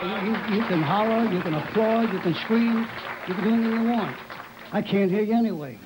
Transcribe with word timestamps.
You, 0.00 0.10
you 0.54 0.64
can 0.68 0.80
holler, 0.80 1.28
you 1.28 1.42
can 1.42 1.54
applaud, 1.54 2.12
you 2.12 2.20
can 2.20 2.32
scream, 2.44 2.86
you 3.26 3.34
can 3.34 3.42
do 3.42 3.50
anything 3.52 3.72
you 3.72 3.90
want. 3.90 4.16
I 4.70 4.80
can't 4.80 5.10
hear 5.10 5.22
you 5.22 5.34
anyway. 5.34 5.76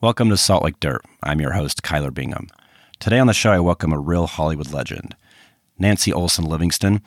Welcome 0.00 0.28
to 0.30 0.36
Salt 0.36 0.64
Lake 0.64 0.80
Dirt. 0.80 1.02
I'm 1.22 1.40
your 1.40 1.52
host, 1.52 1.84
Kyler 1.84 2.12
Bingham. 2.12 2.48
Today 2.98 3.20
on 3.20 3.28
the 3.28 3.32
show, 3.32 3.52
I 3.52 3.60
welcome 3.60 3.92
a 3.92 3.98
real 4.00 4.26
Hollywood 4.26 4.72
legend. 4.72 5.14
Nancy 5.80 6.12
Olson 6.12 6.44
Livingston 6.44 7.00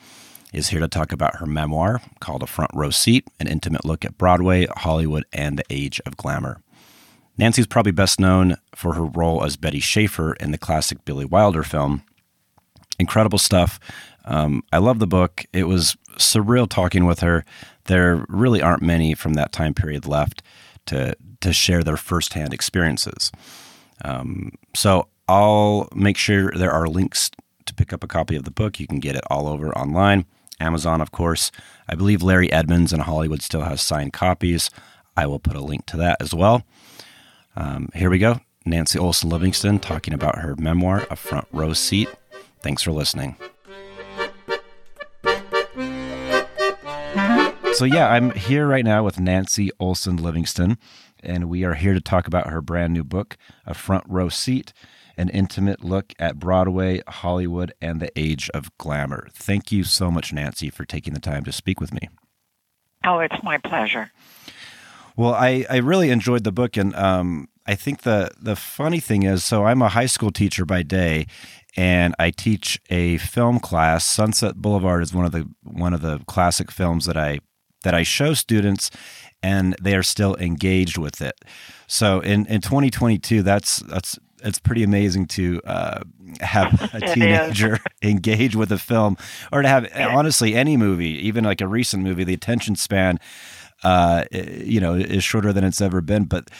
is 0.52 0.68
here 0.68 0.80
to 0.80 0.88
talk 0.88 1.12
about 1.12 1.36
her 1.36 1.46
memoir 1.46 2.02
called 2.20 2.42
A 2.42 2.46
Front 2.46 2.72
Row 2.74 2.90
Seat 2.90 3.26
An 3.38 3.46
Intimate 3.46 3.84
Look 3.84 4.04
at 4.04 4.18
Broadway, 4.18 4.66
Hollywood, 4.66 5.24
and 5.32 5.58
the 5.58 5.64
Age 5.70 6.00
of 6.04 6.16
Glamour. 6.16 6.60
Nancy's 7.38 7.66
probably 7.66 7.92
best 7.92 8.20
known 8.20 8.56
for 8.74 8.94
her 8.94 9.04
role 9.04 9.44
as 9.44 9.56
Betty 9.56 9.80
Schaefer 9.80 10.34
in 10.34 10.50
the 10.50 10.58
classic 10.58 11.04
Billy 11.04 11.24
Wilder 11.24 11.62
film. 11.62 12.02
Incredible 12.98 13.38
stuff. 13.38 13.80
Um, 14.24 14.62
I 14.72 14.78
love 14.78 14.98
the 14.98 15.06
book. 15.06 15.44
It 15.52 15.64
was 15.64 15.96
surreal 16.16 16.68
talking 16.68 17.04
with 17.06 17.20
her. 17.20 17.44
There 17.84 18.24
really 18.28 18.62
aren't 18.62 18.82
many 18.82 19.14
from 19.14 19.34
that 19.34 19.52
time 19.52 19.74
period 19.74 20.06
left 20.06 20.42
to 20.86 21.16
to 21.40 21.52
share 21.52 21.82
their 21.82 21.96
firsthand 21.96 22.54
experiences. 22.54 23.30
Um, 24.04 24.52
so 24.74 25.08
I'll 25.28 25.88
make 25.94 26.16
sure 26.16 26.50
there 26.52 26.72
are 26.72 26.86
links 26.86 27.30
to 27.66 27.74
pick 27.74 27.92
up 27.92 28.04
a 28.04 28.08
copy 28.08 28.36
of 28.36 28.44
the 28.44 28.50
book. 28.50 28.78
You 28.78 28.86
can 28.86 29.00
get 29.00 29.16
it 29.16 29.24
all 29.28 29.48
over 29.48 29.76
online, 29.76 30.26
Amazon, 30.60 31.00
of 31.00 31.12
course. 31.12 31.50
I 31.88 31.94
believe 31.94 32.22
Larry 32.22 32.52
Edmunds 32.52 32.92
in 32.92 33.00
Hollywood 33.00 33.42
still 33.42 33.62
has 33.62 33.80
signed 33.80 34.12
copies. 34.12 34.70
I 35.16 35.26
will 35.26 35.38
put 35.38 35.56
a 35.56 35.60
link 35.60 35.86
to 35.86 35.96
that 35.98 36.16
as 36.20 36.34
well. 36.34 36.64
Um, 37.56 37.88
here 37.94 38.10
we 38.10 38.18
go. 38.18 38.40
Nancy 38.66 38.98
Olson 38.98 39.28
Livingston 39.28 39.78
talking 39.78 40.14
about 40.14 40.38
her 40.38 40.56
memoir, 40.56 41.06
A 41.10 41.16
Front 41.16 41.46
Row 41.52 41.72
Seat. 41.72 42.08
Thanks 42.60 42.82
for 42.82 42.92
listening. 42.92 43.36
So, 47.74 47.84
yeah, 47.84 48.08
I'm 48.08 48.30
here 48.30 48.66
right 48.66 48.84
now 48.84 49.02
with 49.02 49.18
Nancy 49.18 49.70
Olson 49.80 50.16
Livingston, 50.16 50.78
and 51.22 51.48
we 51.48 51.64
are 51.64 51.74
here 51.74 51.92
to 51.92 52.00
talk 52.00 52.26
about 52.26 52.48
her 52.48 52.60
brand 52.60 52.92
new 52.92 53.02
book, 53.02 53.36
A 53.66 53.74
Front 53.74 54.04
Row 54.08 54.28
Seat 54.28 54.72
An 55.16 55.28
Intimate 55.28 55.84
Look 55.84 56.12
at 56.18 56.38
Broadway, 56.38 57.02
Hollywood, 57.06 57.72
and 57.80 58.00
the 58.00 58.10
Age 58.18 58.50
of 58.50 58.76
Glamour. 58.78 59.28
Thank 59.32 59.72
you 59.72 59.84
so 59.84 60.10
much, 60.10 60.32
Nancy, 60.32 60.70
for 60.70 60.84
taking 60.84 61.14
the 61.14 61.20
time 61.20 61.44
to 61.44 61.52
speak 61.52 61.80
with 61.80 61.92
me. 61.92 62.08
Oh, 63.04 63.18
it's 63.18 63.42
my 63.42 63.58
pleasure. 63.58 64.10
Well, 65.16 65.34
I, 65.34 65.64
I 65.70 65.76
really 65.76 66.10
enjoyed 66.10 66.44
the 66.44 66.52
book, 66.52 66.76
and 66.76 66.94
um, 66.96 67.48
I 67.66 67.74
think 67.74 68.02
the 68.02 68.30
the 68.40 68.56
funny 68.56 69.00
thing 69.00 69.22
is, 69.22 69.44
so 69.44 69.64
I'm 69.64 69.82
a 69.82 69.90
high 69.90 70.06
school 70.06 70.32
teacher 70.32 70.64
by 70.64 70.82
day, 70.82 71.26
and 71.76 72.14
I 72.18 72.30
teach 72.30 72.80
a 72.90 73.18
film 73.18 73.60
class. 73.60 74.04
Sunset 74.04 74.56
Boulevard 74.56 75.02
is 75.02 75.14
one 75.14 75.24
of 75.24 75.32
the 75.32 75.48
one 75.62 75.94
of 75.94 76.00
the 76.00 76.20
classic 76.26 76.70
films 76.70 77.06
that 77.06 77.16
I 77.16 77.38
that 77.84 77.94
I 77.94 78.02
show 78.02 78.34
students 78.34 78.90
and 79.44 79.76
they 79.80 79.94
are 79.94 80.02
still 80.02 80.34
engaged 80.36 80.96
with 80.96 81.20
it. 81.20 81.38
So 81.86 82.20
in, 82.20 82.46
in 82.46 82.62
2022, 82.62 83.42
that's, 83.42 83.80
that's, 83.80 84.18
it's 84.44 84.58
pretty 84.58 84.82
amazing 84.82 85.26
to 85.26 85.60
uh, 85.64 86.00
have 86.40 86.90
a 86.94 87.00
teenager 87.14 87.80
engage 88.02 88.54
with 88.54 88.70
a 88.70 88.78
film 88.78 89.16
or 89.52 89.62
to 89.62 89.68
have 89.68 89.90
honestly 89.96 90.54
any 90.54 90.76
movie, 90.76 91.26
even 91.26 91.44
like 91.44 91.60
a 91.60 91.68
recent 91.68 92.02
movie, 92.02 92.24
the 92.24 92.34
attention 92.34 92.76
span, 92.76 93.18
uh, 93.82 94.24
you 94.30 94.80
know, 94.80 94.94
is 94.94 95.24
shorter 95.24 95.52
than 95.52 95.64
it's 95.64 95.80
ever 95.80 96.00
been. 96.00 96.24
But, 96.24 96.50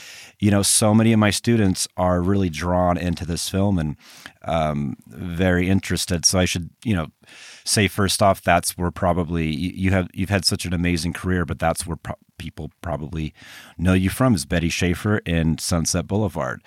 you 0.40 0.50
know, 0.50 0.62
so 0.62 0.94
many 0.94 1.12
of 1.12 1.18
my 1.18 1.30
students 1.30 1.88
are 1.96 2.20
really 2.20 2.50
drawn 2.50 2.98
into 2.98 3.24
this 3.24 3.48
film 3.48 3.78
and 3.78 3.96
um, 4.42 4.96
very 5.06 5.68
interested. 5.68 6.26
So 6.26 6.38
I 6.38 6.44
should, 6.44 6.70
you 6.84 6.94
know, 6.94 7.06
say 7.64 7.88
first 7.88 8.22
off, 8.22 8.42
that's 8.42 8.76
where 8.76 8.90
probably 8.90 9.46
you 9.46 9.90
have 9.90 10.08
you've 10.12 10.28
had 10.28 10.44
such 10.44 10.66
an 10.66 10.74
amazing 10.74 11.12
career, 11.14 11.46
but 11.46 11.58
that's 11.58 11.86
where 11.86 11.96
pro- 11.96 12.16
people 12.38 12.70
probably 12.82 13.32
know 13.78 13.94
you 13.94 14.10
from 14.10 14.34
is 14.34 14.44
Betty 14.44 14.68
Schaefer 14.68 15.18
in 15.18 15.58
Sunset 15.58 16.06
Boulevard. 16.06 16.62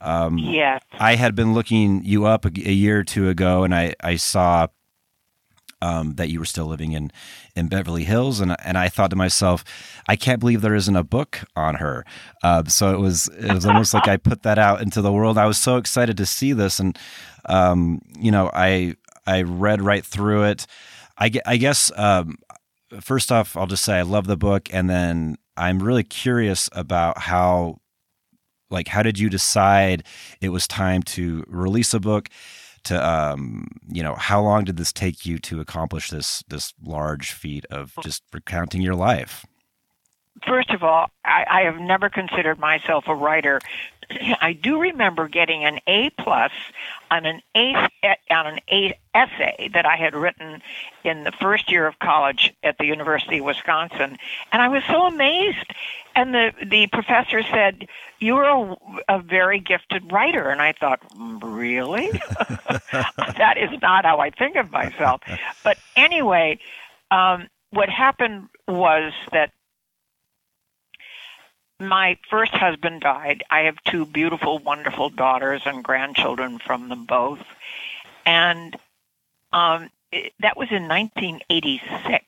Um, 0.00 0.38
yes, 0.38 0.82
I 0.92 1.14
had 1.16 1.34
been 1.34 1.54
looking 1.54 2.04
you 2.04 2.26
up 2.26 2.44
a, 2.44 2.48
a 2.48 2.72
year 2.72 3.00
or 3.00 3.04
two 3.04 3.28
ago, 3.28 3.64
and 3.64 3.74
I 3.74 3.94
I 4.00 4.16
saw 4.16 4.68
um, 5.82 6.14
that 6.16 6.28
you 6.28 6.38
were 6.38 6.44
still 6.44 6.66
living 6.66 6.92
in 6.92 7.10
in 7.56 7.68
Beverly 7.68 8.04
Hills, 8.04 8.40
and 8.40 8.56
and 8.64 8.78
I 8.78 8.88
thought 8.88 9.10
to 9.10 9.16
myself, 9.16 9.64
I 10.08 10.16
can't 10.16 10.40
believe 10.40 10.60
there 10.60 10.74
isn't 10.74 10.96
a 10.96 11.04
book 11.04 11.40
on 11.56 11.76
her. 11.76 12.04
Uh, 12.42 12.64
so 12.64 12.94
it 12.94 12.98
was 12.98 13.28
it 13.28 13.52
was 13.52 13.66
almost 13.66 13.94
like 13.94 14.08
I 14.08 14.16
put 14.30 14.42
that 14.42 14.58
out 14.58 14.82
into 14.82 15.02
the 15.02 15.12
world. 15.12 15.38
I 15.38 15.46
was 15.46 15.58
so 15.58 15.76
excited 15.76 16.16
to 16.16 16.26
see 16.26 16.52
this, 16.52 16.80
and 16.80 16.98
um, 17.46 18.00
you 18.18 18.30
know, 18.30 18.50
I 18.52 18.94
I 19.26 19.42
read 19.42 19.82
right 19.82 20.04
through 20.04 20.44
it. 20.44 20.66
I, 21.18 21.30
I 21.44 21.56
guess 21.58 21.92
um, 21.96 22.38
first 23.00 23.30
off, 23.30 23.56
I'll 23.56 23.66
just 23.66 23.84
say 23.84 23.98
I 23.98 24.02
love 24.02 24.26
the 24.26 24.36
book, 24.36 24.68
and 24.72 24.88
then 24.88 25.36
I'm 25.56 25.82
really 25.82 26.02
curious 26.02 26.68
about 26.72 27.18
how, 27.18 27.80
like, 28.70 28.88
how 28.88 29.02
did 29.02 29.18
you 29.18 29.28
decide 29.28 30.04
it 30.40 30.50
was 30.50 30.66
time 30.66 31.02
to 31.02 31.44
release 31.48 31.94
a 31.94 32.00
book? 32.00 32.28
To 32.84 33.06
um, 33.06 33.68
you 33.88 34.02
know, 34.02 34.14
how 34.14 34.40
long 34.40 34.64
did 34.64 34.78
this 34.78 34.92
take 34.92 35.26
you 35.26 35.38
to 35.40 35.60
accomplish 35.60 36.08
this 36.08 36.42
this 36.48 36.72
large 36.82 37.32
feat 37.32 37.66
of 37.70 37.92
just 38.02 38.22
recounting 38.32 38.80
your 38.80 38.94
life? 38.94 39.44
First 40.46 40.70
of 40.70 40.82
all, 40.82 41.10
I, 41.24 41.44
I 41.50 41.60
have 41.62 41.76
never 41.76 42.08
considered 42.08 42.58
myself 42.58 43.04
a 43.06 43.14
writer. 43.14 43.60
I 44.40 44.52
do 44.52 44.80
remember 44.80 45.28
getting 45.28 45.64
an 45.64 45.80
A 45.86 46.10
plus 46.10 46.52
on 47.10 47.26
an 47.26 47.40
A 47.56 47.74
on 48.30 48.46
an 48.46 48.58
A 48.70 48.98
essay 49.14 49.70
that 49.72 49.86
I 49.86 49.96
had 49.96 50.14
written 50.14 50.62
in 51.04 51.24
the 51.24 51.32
first 51.32 51.70
year 51.70 51.86
of 51.86 51.98
college 51.98 52.52
at 52.62 52.78
the 52.78 52.86
University 52.86 53.38
of 53.38 53.44
Wisconsin, 53.44 54.18
and 54.52 54.62
I 54.62 54.68
was 54.68 54.82
so 54.84 55.06
amazed. 55.06 55.74
And 56.14 56.34
the 56.34 56.52
the 56.64 56.86
professor 56.88 57.42
said, 57.42 57.86
"You're 58.18 58.44
a, 58.44 58.76
a 59.08 59.18
very 59.20 59.60
gifted 59.60 60.12
writer," 60.12 60.50
and 60.50 60.60
I 60.60 60.72
thought, 60.72 61.00
"Really? 61.42 62.10
that 62.92 63.54
is 63.56 63.70
not 63.80 64.04
how 64.04 64.18
I 64.18 64.30
think 64.30 64.56
of 64.56 64.70
myself." 64.70 65.20
But 65.62 65.78
anyway, 65.96 66.58
um, 67.10 67.48
what 67.70 67.88
happened 67.88 68.48
was 68.66 69.12
that 69.32 69.52
my 71.80 72.18
first 72.28 72.52
husband 72.52 73.00
died. 73.00 73.42
I 73.50 73.62
have 73.62 73.82
two 73.84 74.04
beautiful, 74.04 74.58
wonderful 74.58 75.10
daughters 75.10 75.62
and 75.64 75.82
grandchildren 75.82 76.58
from 76.58 76.88
them 76.88 77.06
both. 77.06 77.40
And 78.26 78.76
um, 79.52 79.90
it, 80.12 80.32
that 80.40 80.56
was 80.56 80.70
in 80.70 80.88
1986. 80.88 82.24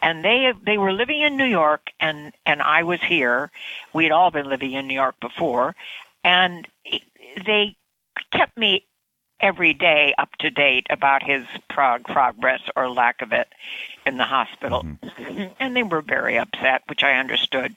And 0.00 0.24
they 0.24 0.52
they 0.64 0.78
were 0.78 0.92
living 0.92 1.22
in 1.22 1.36
New 1.36 1.44
York, 1.44 1.90
and 1.98 2.32
and 2.46 2.62
I 2.62 2.84
was 2.84 3.02
here. 3.02 3.50
We 3.92 4.04
had 4.04 4.12
all 4.12 4.30
been 4.30 4.48
living 4.48 4.72
in 4.74 4.86
New 4.86 4.94
York 4.94 5.18
before, 5.20 5.74
and 6.22 6.68
they 7.44 7.76
kept 8.30 8.56
me 8.56 8.86
every 9.40 9.72
day 9.72 10.14
up 10.18 10.30
to 10.36 10.50
date 10.50 10.86
about 10.90 11.22
his 11.22 11.44
prog- 11.68 12.04
progress 12.04 12.60
or 12.76 12.88
lack 12.88 13.22
of 13.22 13.32
it 13.32 13.48
in 14.06 14.18
the 14.18 14.24
hospital. 14.24 14.82
Mm-hmm. 14.82 15.52
And 15.58 15.76
they 15.76 15.82
were 15.82 16.02
very 16.02 16.38
upset, 16.38 16.82
which 16.88 17.02
I 17.02 17.14
understood. 17.14 17.74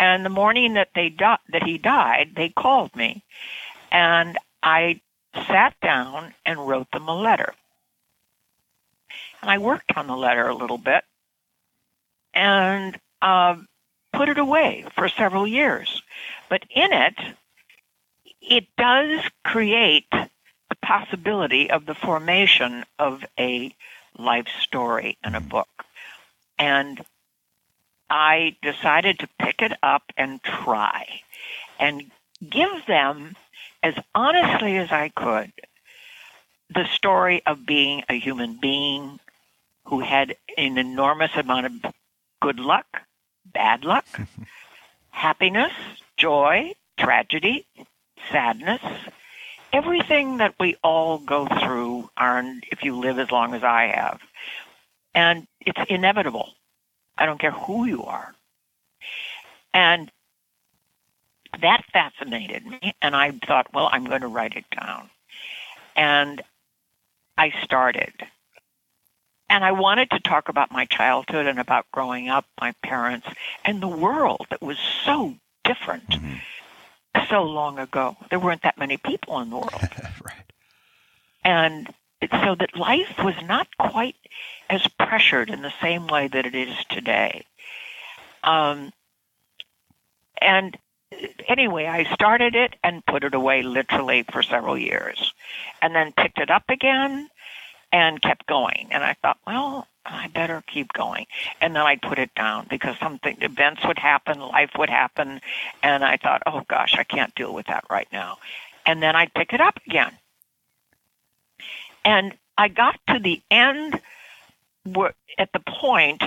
And 0.00 0.24
the 0.24 0.30
morning 0.30 0.74
that 0.74 0.88
they 0.94 1.10
di- 1.10 1.38
that 1.50 1.62
he 1.62 1.76
died, 1.76 2.32
they 2.34 2.48
called 2.48 2.96
me, 2.96 3.22
and 3.92 4.38
I 4.62 5.02
sat 5.46 5.78
down 5.80 6.34
and 6.46 6.66
wrote 6.66 6.90
them 6.90 7.06
a 7.06 7.14
letter. 7.14 7.52
And 9.42 9.50
I 9.50 9.58
worked 9.58 9.92
on 9.96 10.06
the 10.06 10.16
letter 10.16 10.48
a 10.48 10.54
little 10.54 10.78
bit, 10.78 11.04
and 12.32 12.98
uh, 13.20 13.56
put 14.14 14.30
it 14.30 14.38
away 14.38 14.86
for 14.94 15.06
several 15.06 15.46
years. 15.46 16.02
But 16.48 16.64
in 16.70 16.94
it, 16.94 17.14
it 18.40 18.64
does 18.78 19.20
create 19.44 20.10
the 20.10 20.76
possibility 20.82 21.70
of 21.70 21.84
the 21.84 21.94
formation 21.94 22.86
of 22.98 23.22
a 23.38 23.74
life 24.16 24.48
story 24.62 25.18
in 25.22 25.34
a 25.34 25.42
book. 25.42 25.68
And 26.58 27.04
I 28.10 28.56
decided 28.60 29.20
to 29.20 29.28
pick 29.38 29.62
it 29.62 29.72
up 29.82 30.02
and 30.16 30.42
try 30.42 31.20
and 31.78 32.10
give 32.48 32.86
them, 32.86 33.36
as 33.82 33.94
honestly 34.14 34.76
as 34.76 34.90
I 34.90 35.10
could, 35.10 35.52
the 36.68 36.86
story 36.86 37.42
of 37.46 37.64
being 37.64 38.02
a 38.08 38.18
human 38.18 38.58
being 38.60 39.20
who 39.84 40.00
had 40.00 40.36
an 40.58 40.76
enormous 40.76 41.30
amount 41.36 41.66
of 41.66 41.92
good 42.40 42.60
luck, 42.60 43.02
bad 43.44 43.84
luck, 43.84 44.06
happiness, 45.10 45.72
joy, 46.16 46.74
tragedy, 46.96 47.66
sadness, 48.30 48.82
everything 49.72 50.38
that 50.38 50.54
we 50.58 50.76
all 50.82 51.18
go 51.18 51.46
through, 51.46 52.10
and 52.16 52.64
if 52.70 52.82
you 52.84 52.98
live 52.98 53.18
as 53.18 53.30
long 53.30 53.54
as 53.54 53.62
I 53.62 53.86
have, 53.86 54.20
and 55.14 55.46
it's 55.60 55.80
inevitable. 55.88 56.54
I 57.20 57.26
don't 57.26 57.38
care 57.38 57.52
who 57.52 57.84
you 57.84 58.02
are. 58.04 58.34
And 59.72 60.10
that 61.60 61.84
fascinated 61.92 62.66
me, 62.66 62.94
and 63.02 63.14
I 63.14 63.32
thought, 63.46 63.72
well, 63.72 63.88
I'm 63.92 64.04
going 64.04 64.22
to 64.22 64.28
write 64.28 64.56
it 64.56 64.64
down. 64.74 65.10
And 65.94 66.42
I 67.36 67.52
started. 67.62 68.12
And 69.48 69.64
I 69.64 69.72
wanted 69.72 70.10
to 70.10 70.20
talk 70.20 70.48
about 70.48 70.70
my 70.72 70.86
childhood 70.86 71.46
and 71.46 71.58
about 71.58 71.86
growing 71.92 72.28
up, 72.28 72.46
my 72.60 72.72
parents, 72.82 73.26
and 73.64 73.80
the 73.82 73.88
world 73.88 74.46
that 74.50 74.62
was 74.62 74.78
so 75.04 75.34
different 75.64 76.08
Mm-hmm. 76.10 77.26
so 77.28 77.42
long 77.42 77.78
ago. 77.78 78.16
There 78.30 78.38
weren't 78.38 78.62
that 78.62 78.78
many 78.78 78.96
people 78.96 79.40
in 79.40 79.50
the 79.50 79.56
world. 79.56 79.72
right. 80.24 80.52
and 81.44 81.92
so 82.22 82.54
that 82.54 82.76
life 82.76 83.14
was 83.22 83.34
not 83.46 83.66
quite 83.78 84.16
as 84.68 84.86
pressured 84.98 85.50
in 85.50 85.62
the 85.62 85.72
same 85.80 86.06
way 86.06 86.28
that 86.28 86.46
it 86.46 86.54
is 86.54 86.76
today. 86.90 87.44
Um, 88.44 88.92
and 90.40 90.76
anyway, 91.48 91.86
I 91.86 92.04
started 92.14 92.54
it 92.54 92.76
and 92.82 93.04
put 93.04 93.24
it 93.24 93.34
away 93.34 93.62
literally 93.62 94.22
for 94.22 94.42
several 94.42 94.78
years, 94.78 95.32
and 95.82 95.94
then 95.94 96.12
picked 96.12 96.38
it 96.38 96.50
up 96.50 96.64
again 96.68 97.28
and 97.92 98.22
kept 98.22 98.46
going. 98.46 98.88
And 98.90 99.02
I 99.02 99.14
thought, 99.14 99.38
well, 99.46 99.86
I 100.06 100.28
better 100.28 100.62
keep 100.66 100.92
going. 100.92 101.26
And 101.60 101.74
then 101.74 101.82
I'd 101.82 102.02
put 102.02 102.18
it 102.18 102.34
down 102.34 102.66
because 102.70 102.96
something 102.98 103.36
events 103.40 103.84
would 103.84 103.98
happen, 103.98 104.40
life 104.40 104.70
would 104.78 104.90
happen, 104.90 105.40
and 105.82 106.04
I 106.04 106.16
thought, 106.16 106.42
oh 106.46 106.62
gosh, 106.68 106.94
I 106.98 107.04
can't 107.04 107.34
deal 107.34 107.52
with 107.52 107.66
that 107.66 107.84
right 107.90 108.08
now. 108.12 108.38
And 108.86 109.02
then 109.02 109.14
I'd 109.16 109.34
pick 109.34 109.52
it 109.52 109.60
up 109.60 109.78
again. 109.86 110.12
And 112.04 112.36
I 112.56 112.68
got 112.68 112.98
to 113.08 113.18
the 113.18 113.42
end 113.50 114.00
where, 114.84 115.14
at 115.38 115.52
the 115.52 115.60
point 115.60 116.22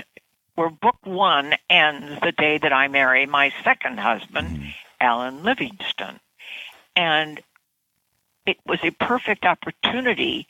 where 0.56 0.70
book 0.70 0.98
one 1.04 1.56
ends 1.70 2.22
the 2.22 2.32
day 2.32 2.58
that 2.60 2.74
I 2.74 2.88
marry 2.88 3.26
my 3.26 3.52
second 3.64 4.00
husband, 4.00 4.58
Mhm. 4.58 4.74
Alan 5.00 5.44
Livingston. 5.44 6.20
And 6.96 7.42
it 8.46 8.58
was 8.66 8.80
a 8.84 8.92
perfect 8.92 9.46
opportunity 9.46 10.48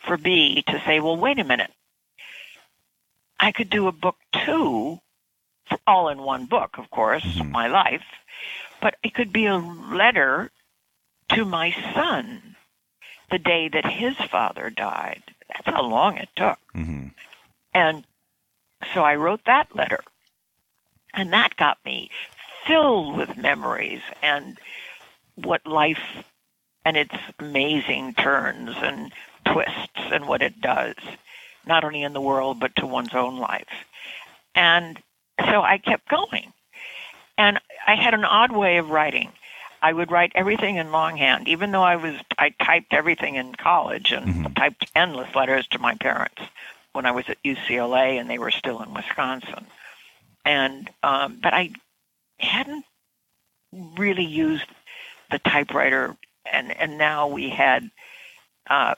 for 0.00 0.18
me 0.18 0.62
to 0.62 0.80
say, 0.84 1.00
well, 1.00 1.16
wait 1.16 1.38
a 1.38 1.44
minute. 1.44 1.72
I 3.40 3.52
could 3.52 3.70
do 3.70 3.86
a 3.86 3.92
book 3.92 4.16
two, 4.32 5.00
for 5.66 5.78
all 5.86 6.08
in 6.08 6.18
one 6.18 6.46
book, 6.46 6.78
of 6.78 6.90
course, 6.90 7.24
Mhm. 7.24 7.50
my 7.50 7.66
life, 7.66 8.04
but 8.80 8.96
it 9.02 9.14
could 9.14 9.32
be 9.32 9.46
a 9.46 9.56
letter 9.56 10.50
to 11.30 11.44
my 11.44 11.72
son 11.94 12.45
the 13.30 13.38
day 13.38 13.68
that 13.68 13.84
his 13.84 14.16
father 14.16 14.70
died. 14.70 15.22
That's 15.48 15.66
how 15.66 15.82
long 15.82 16.16
it 16.16 16.28
took. 16.36 16.58
hmm 16.72 17.08
And 17.74 18.04
so 18.94 19.02
I 19.02 19.16
wrote 19.16 19.40
that 19.46 19.74
letter. 19.74 20.00
And 21.14 21.32
that 21.32 21.56
got 21.56 21.78
me 21.84 22.10
filled 22.66 23.16
with 23.16 23.36
memories 23.36 24.02
and 24.22 24.58
what 25.36 25.66
life 25.66 26.24
and 26.84 26.96
its 26.96 27.14
amazing 27.38 28.14
turns 28.14 28.76
and 28.80 29.12
twists 29.44 30.12
and 30.12 30.26
what 30.28 30.42
it 30.42 30.60
does, 30.60 30.94
not 31.66 31.84
only 31.84 32.02
in 32.02 32.12
the 32.12 32.20
world, 32.20 32.60
but 32.60 32.76
to 32.76 32.86
one's 32.86 33.14
own 33.14 33.38
life. 33.38 33.86
And 34.54 35.00
so 35.40 35.62
I 35.62 35.78
kept 35.78 36.08
going. 36.08 36.52
And 37.38 37.60
I 37.86 37.96
had 37.96 38.14
an 38.14 38.24
odd 38.24 38.52
way 38.52 38.78
of 38.78 38.90
writing. 38.90 39.30
I 39.82 39.92
would 39.92 40.10
write 40.10 40.32
everything 40.34 40.76
in 40.76 40.90
longhand, 40.90 41.48
even 41.48 41.70
though 41.70 41.82
I 41.82 41.96
was 41.96 42.16
I 42.38 42.50
typed 42.50 42.92
everything 42.92 43.36
in 43.36 43.54
college 43.54 44.12
and 44.12 44.26
Mhm. 44.26 44.56
typed 44.56 44.90
endless 44.94 45.34
letters 45.34 45.66
to 45.68 45.78
my 45.78 45.94
parents 45.94 46.42
when 46.92 47.06
I 47.06 47.10
was 47.12 47.28
at 47.28 47.42
UCLA 47.44 48.18
and 48.18 48.28
they 48.28 48.38
were 48.38 48.50
still 48.50 48.82
in 48.82 48.92
Wisconsin. 48.94 49.66
And 50.44 50.90
um, 51.02 51.38
but 51.42 51.52
I 51.54 51.72
hadn't 52.38 52.84
really 53.72 54.24
used 54.24 54.66
the 55.30 55.38
typewriter, 55.40 56.16
and 56.50 56.72
and 56.72 56.98
now 56.98 57.26
we 57.28 57.50
had, 57.50 57.90
uh, 58.68 58.94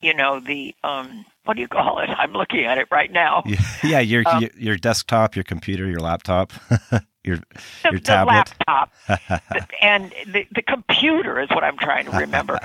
you 0.00 0.14
know, 0.14 0.40
the 0.40 0.74
um, 0.82 1.24
what 1.44 1.54
do 1.54 1.60
you 1.62 1.68
call 1.68 2.00
it? 2.00 2.10
I'm 2.18 2.32
looking 2.32 2.64
at 2.64 2.78
it 2.78 2.88
right 2.90 3.10
now. 3.10 3.44
Yeah, 3.46 3.60
yeah 3.84 4.00
your, 4.00 4.22
Um, 4.26 4.42
your 4.42 4.50
your 4.56 4.76
desktop, 4.76 5.36
your 5.36 5.44
computer, 5.44 5.86
your 5.86 6.00
laptop, 6.00 6.52
your 7.24 7.36
the, 7.36 7.44
your 7.84 7.92
the 7.92 8.00
tablet. 8.00 8.32
laptop 8.32 8.92
and 9.80 10.12
the, 10.26 10.46
the 10.54 10.62
computer 10.62 11.40
is 11.40 11.50
what 11.50 11.64
I'm 11.64 11.78
trying 11.78 12.04
to 12.06 12.12
remember. 12.12 12.60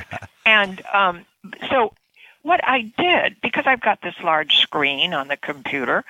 and 0.45 0.81
um, 0.93 1.25
so, 1.69 1.93
what 2.41 2.61
I 2.63 2.91
did, 2.97 3.37
because 3.41 3.65
I've 3.65 3.81
got 3.81 4.01
this 4.01 4.15
large 4.23 4.57
screen 4.57 5.13
on 5.13 5.27
the 5.27 5.37
computer, 5.37 6.03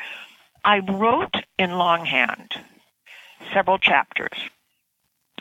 I 0.63 0.79
wrote 0.79 1.35
in 1.57 1.71
longhand 1.71 2.53
several 3.53 3.77
chapters. 3.77 4.37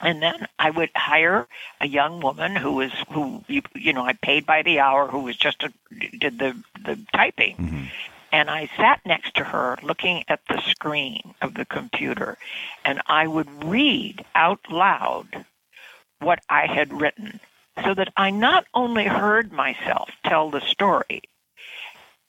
And 0.01 0.23
then 0.23 0.47
I 0.61 0.71
would 0.71 0.91
hire 0.95 1.49
a 1.81 1.89
young 1.89 2.21
woman 2.21 2.55
who 2.55 2.73
was 2.73 2.93
who 3.11 3.43
you, 3.49 3.63
you 3.75 3.93
know 3.93 4.05
I 4.05 4.13
paid 4.13 4.47
by 4.47 4.63
the 4.63 4.79
hour 4.79 5.09
who 5.09 5.25
was 5.25 5.37
just 5.37 5.65
a, 5.65 5.73
did 6.17 6.39
the 6.39 6.57
the 6.85 6.99
typing 7.13 7.57
hmm 7.57 7.85
and 8.33 8.51
I 8.51 8.69
sat 8.77 9.01
next 9.07 9.35
to 9.37 9.45
her 9.45 9.77
looking 9.83 10.25
at 10.29 10.41
the 10.49 10.61
screen 10.61 11.35
of 11.41 11.55
the 11.55 11.65
computer, 11.65 12.37
and 12.85 13.01
I 13.07 13.27
would 13.27 13.65
read 13.65 14.25
out 14.35 14.61
loud 14.71 15.45
what 16.21 16.41
I 16.49 16.67
had 16.67 17.01
written 17.01 17.41
so 17.85 17.95
that 17.95 18.13
I 18.17 18.31
not 18.31 18.67
only 18.75 19.05
heard 19.05 19.53
myself 19.53 20.11
tell 20.25 20.51
the 20.51 20.61
story, 20.61 21.23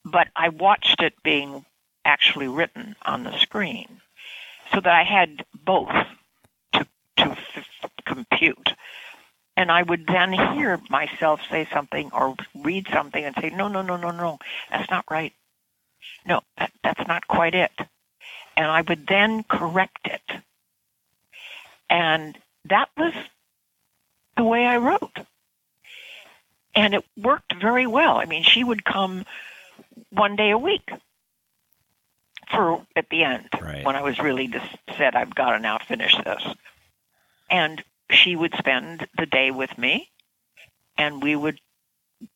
but 0.04 0.28
I 0.36 0.48
watched 0.48 1.02
it 1.02 1.14
being 1.22 1.64
actually 2.04 2.48
written 2.48 2.96
on 3.02 3.24
the 3.24 3.36
screen 3.38 4.00
so 4.72 4.80
that 4.80 4.92
I 4.92 5.02
had 5.02 5.44
both 5.64 5.90
to, 6.72 6.86
to 7.18 7.24
f- 7.24 7.90
compute. 8.06 8.74
And 9.56 9.70
I 9.70 9.82
would 9.82 10.06
then 10.06 10.32
hear 10.32 10.80
myself 10.88 11.40
say 11.50 11.68
something 11.72 12.10
or 12.14 12.36
read 12.54 12.86
something 12.90 13.22
and 13.22 13.34
say, 13.40 13.50
no, 13.50 13.68
no, 13.68 13.82
no, 13.82 13.96
no, 13.96 14.10
no, 14.10 14.38
that's 14.70 14.90
not 14.90 15.04
right 15.10 15.34
no, 16.26 16.40
that, 16.58 16.72
that's 16.82 17.06
not 17.06 17.26
quite 17.26 17.54
it. 17.54 17.72
And 18.56 18.66
I 18.66 18.82
would 18.82 19.06
then 19.06 19.42
correct 19.44 20.06
it. 20.06 20.22
And 21.88 22.36
that 22.66 22.88
was 22.96 23.14
the 24.36 24.44
way 24.44 24.66
I 24.66 24.76
wrote. 24.76 25.18
And 26.74 26.94
it 26.94 27.04
worked 27.16 27.52
very 27.54 27.86
well. 27.86 28.16
I 28.16 28.26
mean, 28.26 28.42
she 28.42 28.62
would 28.62 28.84
come 28.84 29.24
one 30.10 30.36
day 30.36 30.50
a 30.50 30.58
week 30.58 30.88
for 32.50 32.84
at 32.96 33.08
the 33.10 33.24
end 33.24 33.48
Right. 33.60 33.84
when 33.84 33.96
I 33.96 34.02
was 34.02 34.18
really 34.18 34.48
just 34.48 34.66
said, 34.96 35.14
I've 35.14 35.34
got 35.34 35.52
to 35.52 35.58
now 35.58 35.78
finish 35.78 36.16
this. 36.16 36.42
And 37.48 37.82
she 38.10 38.36
would 38.36 38.54
spend 38.58 39.06
the 39.16 39.26
day 39.26 39.50
with 39.50 39.76
me, 39.78 40.08
and 40.96 41.22
we 41.22 41.34
would, 41.36 41.60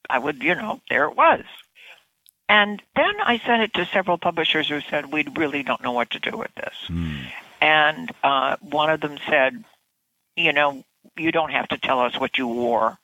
I 0.09 0.19
would, 0.19 0.43
you 0.43 0.55
know, 0.55 0.81
there 0.89 1.05
it 1.05 1.17
was. 1.17 1.45
And 2.49 2.83
then 2.95 3.15
I 3.25 3.39
sent 3.39 3.63
it 3.63 3.75
to 3.75 3.87
several 3.87 4.19
publishers 4.19 4.69
who 4.69 4.81
said, 4.83 5.13
we 5.13 5.27
really 5.35 5.63
don't 5.63 5.83
know 5.83 5.93
what 5.93 6.11
to 6.11 6.19
do 6.19 6.37
with 6.37 6.55
this. 6.55 6.75
Mm. 6.89 7.27
And 7.61 8.13
uh, 8.23 8.57
one 8.61 8.91
of 8.91 9.01
them 9.01 9.19
said, 9.29 9.65
you 10.37 10.53
know, 10.53 10.85
you 11.17 11.33
don't 11.33 11.53
have 11.53 11.69
to 11.69 11.79
tell 11.79 12.01
us 12.01 12.19
what 12.19 12.37
you 12.37 12.47
wore 12.47 12.99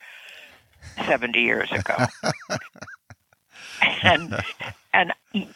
70 1.07 1.41
years 1.41 1.73
ago. 1.73 1.97
and 4.03 4.35
and 4.93 5.13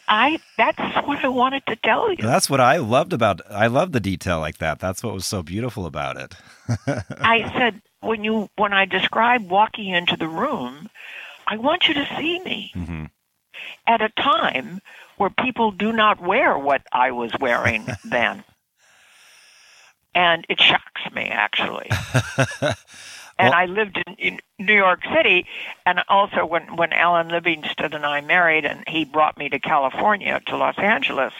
I 0.07 0.39
that's 0.57 0.79
what 1.05 1.23
I 1.23 1.27
wanted 1.27 1.65
to 1.67 1.75
tell 1.75 2.09
you. 2.11 2.17
That's 2.23 2.49
what 2.49 2.61
I 2.61 2.77
loved 2.77 3.13
about. 3.13 3.41
I 3.51 3.67
love 3.67 3.91
the 3.91 3.99
detail 3.99 4.39
like 4.39 4.57
that. 4.59 4.79
That's 4.79 5.03
what 5.03 5.13
was 5.13 5.25
so 5.25 5.43
beautiful 5.43 5.85
about 5.85 6.17
it. 6.17 6.35
I 7.19 7.51
said 7.57 7.81
when 8.01 8.23
you 8.23 8.49
when 8.55 8.73
I 8.73 8.85
describe 8.85 9.49
walking 9.49 9.89
into 9.89 10.15
the 10.15 10.27
room, 10.27 10.89
I 11.47 11.57
want 11.57 11.87
you 11.87 11.93
to 11.95 12.07
see 12.17 12.39
me 12.39 12.71
hmm 12.73 13.05
at 13.87 14.01
a 14.01 14.09
time 14.09 14.81
where 15.17 15.29
people 15.29 15.71
do 15.71 15.91
not 15.91 16.19
wear 16.19 16.57
what 16.57 16.81
I 16.91 17.11
was 17.11 17.31
wearing 17.39 17.87
then. 18.05 18.43
And 20.13 20.45
it 20.49 20.61
shocks 20.61 21.01
me 21.13 21.23
actually. 21.29 21.89
And 23.37 23.53
I 23.53 23.65
lived 23.65 24.01
in, 24.07 24.15
in 24.15 24.39
New 24.59 24.73
York 24.73 25.01
City, 25.13 25.45
and 25.85 25.99
also 26.07 26.45
when 26.45 26.77
when 26.77 26.93
Alan 26.93 27.27
Livingston 27.27 27.93
and 27.93 28.05
I 28.05 28.21
married, 28.21 28.65
and 28.65 28.87
he 28.87 29.03
brought 29.03 29.37
me 29.37 29.49
to 29.49 29.59
California 29.59 30.41
to 30.47 30.57
Los 30.57 30.77
Angeles. 30.77 31.33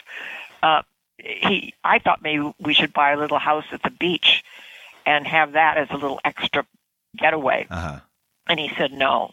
Uh, 0.62 0.82
he, 1.18 1.72
I 1.82 1.98
thought 1.98 2.22
maybe 2.22 2.52
we 2.60 2.74
should 2.74 2.92
buy 2.92 3.12
a 3.12 3.16
little 3.16 3.38
house 3.38 3.64
at 3.72 3.82
the 3.82 3.90
beach, 3.90 4.44
and 5.06 5.26
have 5.26 5.52
that 5.52 5.78
as 5.78 5.88
a 5.90 5.94
little 5.94 6.20
extra 6.22 6.66
getaway. 7.16 7.66
uh-huh. 7.70 8.00
And 8.48 8.60
he 8.60 8.70
said 8.76 8.92
no. 8.92 9.32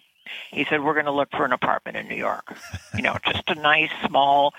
He 0.51 0.65
said 0.65 0.83
we're 0.83 0.93
going 0.93 1.05
to 1.05 1.11
look 1.11 1.31
for 1.31 1.45
an 1.45 1.51
apartment 1.53 1.97
in 1.97 2.07
New 2.07 2.15
York. 2.15 2.55
You 2.95 3.01
know, 3.01 3.17
just 3.25 3.49
a 3.49 3.55
nice 3.55 3.91
small 4.05 4.53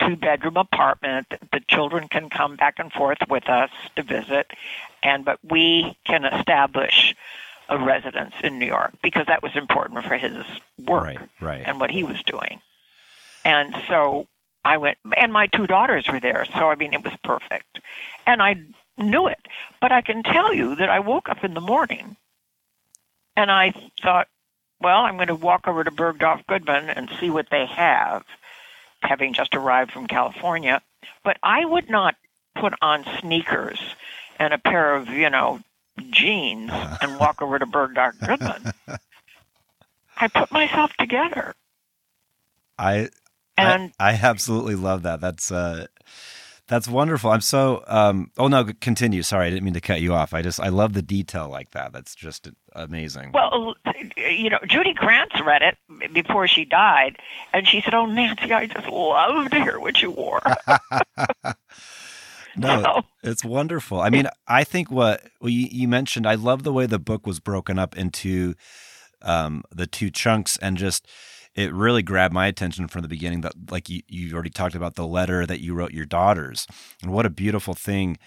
two 0.00 0.16
bedroom 0.16 0.56
apartment. 0.56 1.26
The 1.52 1.60
children 1.68 2.08
can 2.08 2.28
come 2.28 2.56
back 2.56 2.78
and 2.78 2.92
forth 2.92 3.18
with 3.28 3.48
us 3.48 3.70
to 3.96 4.02
visit, 4.02 4.50
and 5.02 5.24
but 5.24 5.38
we 5.42 5.96
can 6.04 6.24
establish 6.24 7.14
a 7.68 7.78
residence 7.78 8.34
in 8.44 8.58
New 8.58 8.66
York 8.66 8.92
because 9.02 9.26
that 9.26 9.42
was 9.42 9.56
important 9.56 10.04
for 10.04 10.16
his 10.16 10.44
work 10.86 11.04
Right, 11.04 11.18
right. 11.40 11.62
and 11.66 11.80
what 11.80 11.90
he 11.90 12.04
was 12.04 12.22
doing. 12.22 12.60
And 13.44 13.74
so 13.88 14.28
I 14.64 14.76
went, 14.76 14.98
and 15.16 15.32
my 15.32 15.46
two 15.48 15.66
daughters 15.66 16.06
were 16.08 16.20
there. 16.20 16.44
So, 16.54 16.70
I 16.70 16.76
mean, 16.76 16.92
it 16.94 17.02
was 17.02 17.14
perfect. 17.24 17.80
And 18.26 18.40
I 18.42 18.60
knew 18.98 19.26
it. 19.26 19.38
But 19.80 19.90
I 19.92 20.00
can 20.00 20.22
tell 20.22 20.52
you 20.52 20.76
that 20.76 20.88
I 20.88 21.00
woke 21.00 21.28
up 21.28 21.42
in 21.42 21.54
the 21.54 21.60
morning 21.60 22.16
and 23.36 23.50
I 23.50 23.72
thought, 24.02 24.28
well, 24.80 25.00
I'm 25.00 25.16
going 25.16 25.28
to 25.28 25.34
walk 25.34 25.68
over 25.68 25.82
to 25.82 25.90
Bergdorf 25.90 26.46
Goodman 26.46 26.90
and 26.90 27.10
see 27.18 27.30
what 27.30 27.48
they 27.50 27.66
have, 27.66 28.24
having 29.00 29.32
just 29.32 29.54
arrived 29.54 29.92
from 29.92 30.06
California. 30.06 30.82
But 31.24 31.38
I 31.42 31.64
would 31.64 31.88
not 31.88 32.16
put 32.54 32.74
on 32.82 33.04
sneakers 33.20 33.80
and 34.38 34.52
a 34.52 34.58
pair 34.58 34.94
of, 34.94 35.08
you 35.08 35.30
know, 35.30 35.60
jeans 36.10 36.70
and 37.00 37.16
walk 37.20 37.42
over 37.42 37.58
to 37.58 37.66
Bergdorf 37.66 38.18
Goodman. 38.26 38.72
I 40.16 40.28
put 40.28 40.50
myself 40.50 40.92
together. 40.94 41.54
I 42.78 43.08
And 43.56 43.92
I, 43.98 44.12
I 44.12 44.20
absolutely 44.22 44.74
love 44.74 45.02
that. 45.02 45.20
That's 45.20 45.50
uh 45.50 45.86
that's 46.68 46.88
wonderful. 46.88 47.30
I'm 47.30 47.40
so 47.40 47.84
um 47.86 48.30
oh 48.38 48.48
no, 48.48 48.64
continue. 48.80 49.22
Sorry, 49.22 49.46
I 49.46 49.50
didn't 49.50 49.64
mean 49.64 49.74
to 49.74 49.80
cut 49.80 50.00
you 50.00 50.14
off. 50.14 50.34
I 50.34 50.42
just 50.42 50.60
I 50.60 50.68
love 50.68 50.92
the 50.92 51.02
detail 51.02 51.48
like 51.48 51.70
that. 51.72 51.92
That's 51.92 52.14
just 52.14 52.48
amazing. 52.72 53.32
Well, 53.32 53.74
you 54.16 54.50
know, 54.50 54.58
Judy 54.66 54.92
Grant's 54.92 55.40
read 55.40 55.62
it 55.62 56.12
before 56.12 56.46
she 56.48 56.64
died, 56.64 57.18
and 57.52 57.66
she 57.66 57.80
said, 57.80 57.94
"Oh, 57.94 58.06
Nancy, 58.06 58.52
I 58.52 58.66
just 58.66 58.88
love 58.88 59.50
to 59.50 59.62
hear 59.62 59.78
what 59.78 60.02
you 60.02 60.10
wore." 60.10 60.42
no, 62.56 62.82
So, 62.82 63.02
it's 63.22 63.44
wonderful. 63.44 64.00
I 64.00 64.10
mean, 64.10 64.28
I 64.48 64.64
think 64.64 64.90
what 64.90 65.22
well, 65.40 65.50
you, 65.50 65.68
you 65.70 65.88
mentioned, 65.88 66.26
I 66.26 66.34
love 66.34 66.62
the 66.62 66.72
way 66.72 66.86
the 66.86 66.98
book 66.98 67.26
was 67.26 67.40
broken 67.40 67.78
up 67.78 67.96
into 67.96 68.54
um, 69.22 69.62
the 69.70 69.86
two 69.86 70.10
chunks 70.10 70.56
and 70.58 70.76
just 70.76 71.06
it 71.56 71.72
really 71.72 72.02
grabbed 72.02 72.34
my 72.34 72.46
attention 72.46 72.86
from 72.86 73.02
the 73.02 73.08
beginning 73.08 73.40
that 73.40 73.54
like 73.70 73.88
you, 73.88 74.02
you 74.08 74.34
already 74.34 74.50
talked 74.50 74.74
about 74.74 74.94
the 74.94 75.06
letter 75.06 75.46
that 75.46 75.60
you 75.60 75.74
wrote 75.74 75.92
your 75.92 76.06
daughters. 76.06 76.66
And 77.02 77.12
what 77.12 77.26
a 77.26 77.30
beautiful 77.30 77.74
thing 77.74 78.18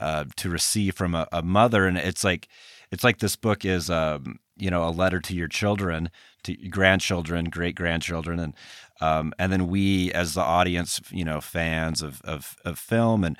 uh, 0.00 0.24
to 0.36 0.50
receive 0.50 0.96
from 0.96 1.14
a, 1.14 1.26
a 1.32 1.42
mother. 1.42 1.86
And 1.86 1.96
it's 1.96 2.24
like 2.24 2.48
it's 2.90 3.04
like 3.04 3.18
this 3.18 3.36
book 3.36 3.64
is 3.64 3.88
um, 3.88 4.40
you 4.56 4.70
know 4.70 4.86
a 4.86 4.90
letter 4.90 5.20
to 5.20 5.34
your 5.34 5.48
children 5.48 6.10
to 6.44 6.54
grandchildren 6.68 7.46
great 7.46 7.74
grandchildren 7.74 8.38
and 8.38 8.54
um, 9.00 9.32
and 9.38 9.52
then 9.52 9.66
we 9.66 10.12
as 10.12 10.34
the 10.34 10.40
audience 10.40 11.00
you 11.10 11.24
know 11.24 11.40
fans 11.40 12.02
of 12.02 12.20
of, 12.22 12.56
of 12.64 12.78
film 12.78 13.24
and 13.24 13.36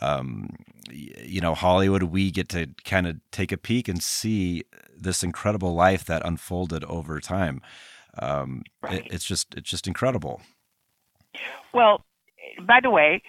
um, 0.00 0.48
you 0.90 1.40
know 1.40 1.54
hollywood 1.54 2.04
we 2.04 2.30
get 2.30 2.48
to 2.48 2.68
kind 2.84 3.06
of 3.06 3.16
take 3.32 3.52
a 3.52 3.56
peek 3.56 3.88
and 3.88 4.02
see 4.02 4.62
this 4.96 5.22
incredible 5.22 5.74
life 5.74 6.04
that 6.04 6.24
unfolded 6.24 6.84
over 6.84 7.20
time 7.20 7.60
um, 8.18 8.62
it- 8.90 9.06
it's 9.10 9.24
just 9.24 9.54
it's 9.54 9.68
just 9.70 9.86
incredible 9.86 10.40
well, 11.72 12.04
by 12.62 12.80
the 12.80 12.90
way, 12.90 13.22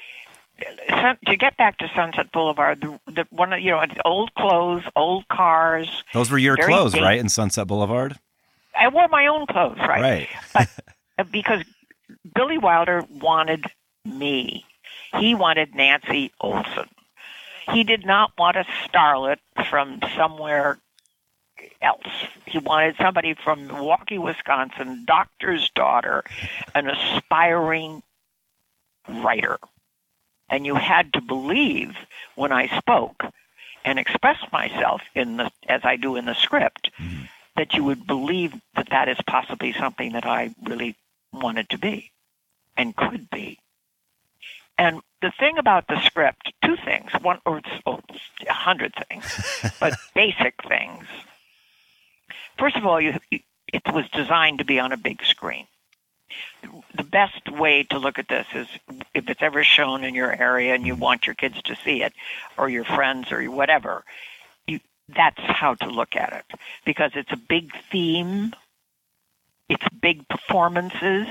sun- 0.90 1.18
to 1.28 1.36
get 1.36 1.56
back 1.58 1.78
to 1.78 1.90
Sunset 1.96 2.32
Boulevard, 2.32 2.82
the, 2.82 3.00
the 3.12 3.28
one 3.30 3.52
you 3.62 3.72
know, 3.72 3.84
old 4.06 4.34
clothes, 4.34 4.84
old 4.96 5.28
cars. 5.28 6.04
those 6.14 6.32
were 6.32 6.38
your 6.40 6.58
clothes 6.58 6.94
big. 6.94 7.04
right 7.04 7.20
in 7.20 7.30
sunset 7.30 7.68
boulevard 7.68 8.18
I 8.78 8.88
wore 8.88 9.08
my 9.10 9.28
own 9.28 9.46
clothes, 9.48 9.78
right? 9.80 10.28
right 10.56 10.68
Uh, 11.20 11.24
because 11.26 11.64
Billy 12.34 12.58
Wilder 12.58 13.04
wanted 13.12 13.66
me. 14.06 14.66
He 15.20 15.36
wanted 15.36 15.76
Nancy 15.76 16.32
Olson. 16.40 16.88
He 17.72 17.84
did 17.84 18.06
not 18.06 18.32
want 18.40 18.56
a 18.58 18.64
starlet 18.88 19.38
from 19.70 20.00
somewhere 20.16 20.80
else. 21.82 22.08
He 22.46 22.58
wanted 22.60 22.96
somebody 22.98 23.34
from 23.34 23.68
Milwaukee, 23.68 24.18
Wisconsin, 24.18 25.06
doctor's 25.06 25.70
daughter, 25.72 26.24
an 26.76 26.90
aspiring 26.90 28.04
writer. 29.08 29.58
And 30.50 30.66
you 30.66 30.76
had 30.76 31.14
to 31.14 31.22
believe 31.22 31.96
when 32.36 32.52
I 32.52 32.68
spoke 32.78 33.24
and 33.84 33.98
expressed 33.98 34.52
myself 34.52 35.02
in 35.16 35.38
the 35.38 35.52
as 35.68 35.82
I 35.84 35.96
do 35.96 36.16
in 36.16 36.26
the 36.26 36.36
script 36.36 36.92
Mhm. 37.00 37.30
that 37.56 37.74
you 37.74 37.84
would 37.84 38.06
believe 38.06 38.54
that 38.76 38.90
that 38.90 39.10
is 39.10 39.18
possibly 39.26 39.74
something 39.74 40.12
that 40.14 40.26
I 40.26 40.54
really 40.64 40.96
wanted 41.32 41.70
to 41.70 41.78
be 41.78 42.12
and 42.78 42.96
could 42.96 43.30
be. 43.30 43.60
And 44.78 45.02
the 45.22 45.32
thing 45.32 45.58
about 45.58 45.88
the 45.88 46.02
script, 46.02 46.54
two 46.64 46.76
things, 46.78 47.12
one 47.22 47.40
or 47.46 47.62
oh, 47.86 48.00
a 48.48 48.54
hundred 48.54 48.94
things, 49.08 49.72
but 49.80 49.94
basic 50.14 50.56
things. 50.68 51.06
First 52.58 52.76
of 52.76 52.86
all, 52.86 53.02
you, 53.02 53.20
it 53.32 53.84
was 53.92 54.08
designed 54.10 54.60
to 54.60 54.66
be 54.66 54.80
on 54.80 54.92
a 54.92 54.98
big 54.98 55.24
screen. 55.24 55.68
The 56.96 57.04
best 57.04 57.50
way 57.50 57.84
to 57.84 58.00
look 58.00 58.20
at 58.20 58.28
this 58.28 58.48
is 58.54 58.68
if 59.14 59.30
it's 59.30 59.42
ever 59.42 59.64
shown 59.64 60.04
in 60.04 60.16
your 60.16 60.32
area 60.32 60.74
and 60.74 60.86
you 60.86 60.94
mm-hmm. 60.94 61.02
want 61.02 61.28
your 61.28 61.36
kids 61.36 61.62
to 61.64 61.76
see 61.76 62.04
it, 62.04 62.14
or 62.58 62.70
your 62.70 62.86
friends, 62.86 63.32
or 63.32 63.44
whatever. 63.52 64.04
You, 64.68 64.80
that's 65.10 65.40
how 65.40 65.76
to 65.76 65.90
look 65.90 66.16
at 66.16 66.34
it 66.34 66.60
because 66.86 67.12
it's 67.16 67.32
a 67.32 67.38
big 67.38 67.72
theme, 67.92 68.54
it's 69.68 69.86
big 70.00 70.28
performances, 70.28 71.28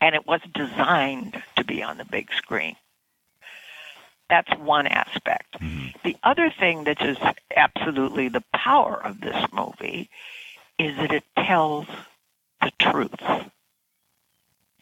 and 0.00 0.14
it 0.14 0.26
was 0.26 0.40
designed 0.54 1.42
to 1.56 1.64
be 1.64 1.82
on 1.82 1.98
the 1.98 2.04
big 2.04 2.32
screen. 2.34 2.76
That's 4.28 4.50
one 4.58 4.86
aspect. 4.86 5.60
Mhm. 5.60 5.94
The 6.02 6.16
other 6.22 6.50
thing 6.50 6.84
that 6.84 7.00
is 7.00 7.18
absolutely 7.56 8.28
the 8.28 8.44
power 8.52 9.00
of 9.02 9.20
this 9.20 9.46
movie 9.52 10.10
is 10.78 10.96
that 10.96 11.12
it 11.12 11.24
tells 11.36 11.86
the 12.60 12.72
truth 12.78 13.20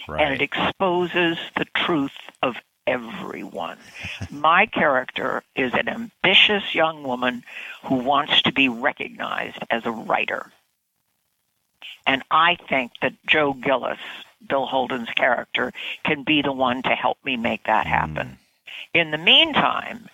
and 0.09 0.35
it 0.35 0.43
exposes 0.43 1.39
the 1.57 1.67
truth 1.75 2.17
of 2.43 2.57
everyone. 2.87 3.79
My 4.31 4.67
character 4.67 5.43
is 5.55 5.73
an 5.75 5.89
ambitious 5.89 6.75
young 6.75 7.03
woman 7.03 7.45
who 7.85 7.97
wants 7.97 8.43
to 8.43 8.53
be 8.53 8.69
recognized 8.69 9.59
as 9.71 9.87
a 9.87 9.91
writer. 9.91 10.53
And 12.07 12.23
I 12.31 12.57
think 12.69 12.93
that 13.01 13.15
Joe 13.27 13.55
Gillis, 13.55 13.99
Bill 14.47 14.67
Holden's 14.67 15.11
character, 15.11 15.73
can 16.05 16.23
be 16.23 16.43
the 16.43 16.53
one 16.53 16.83
to 16.83 16.91
help 16.91 17.19
me 17.25 17.37
make 17.37 17.65
that 17.65 17.87
happen. 17.87 18.39
In 18.93 19.11
the 19.11 19.19
meantime, 19.19 20.09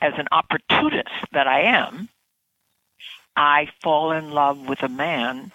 as 0.00 0.14
an 0.16 0.28
opportunist 0.30 1.08
that 1.32 1.46
I 1.46 1.60
am, 1.60 2.08
I 3.36 3.68
fall 3.82 4.12
in 4.12 4.30
love 4.30 4.68
with 4.68 4.82
a 4.82 4.88
man 4.88 5.52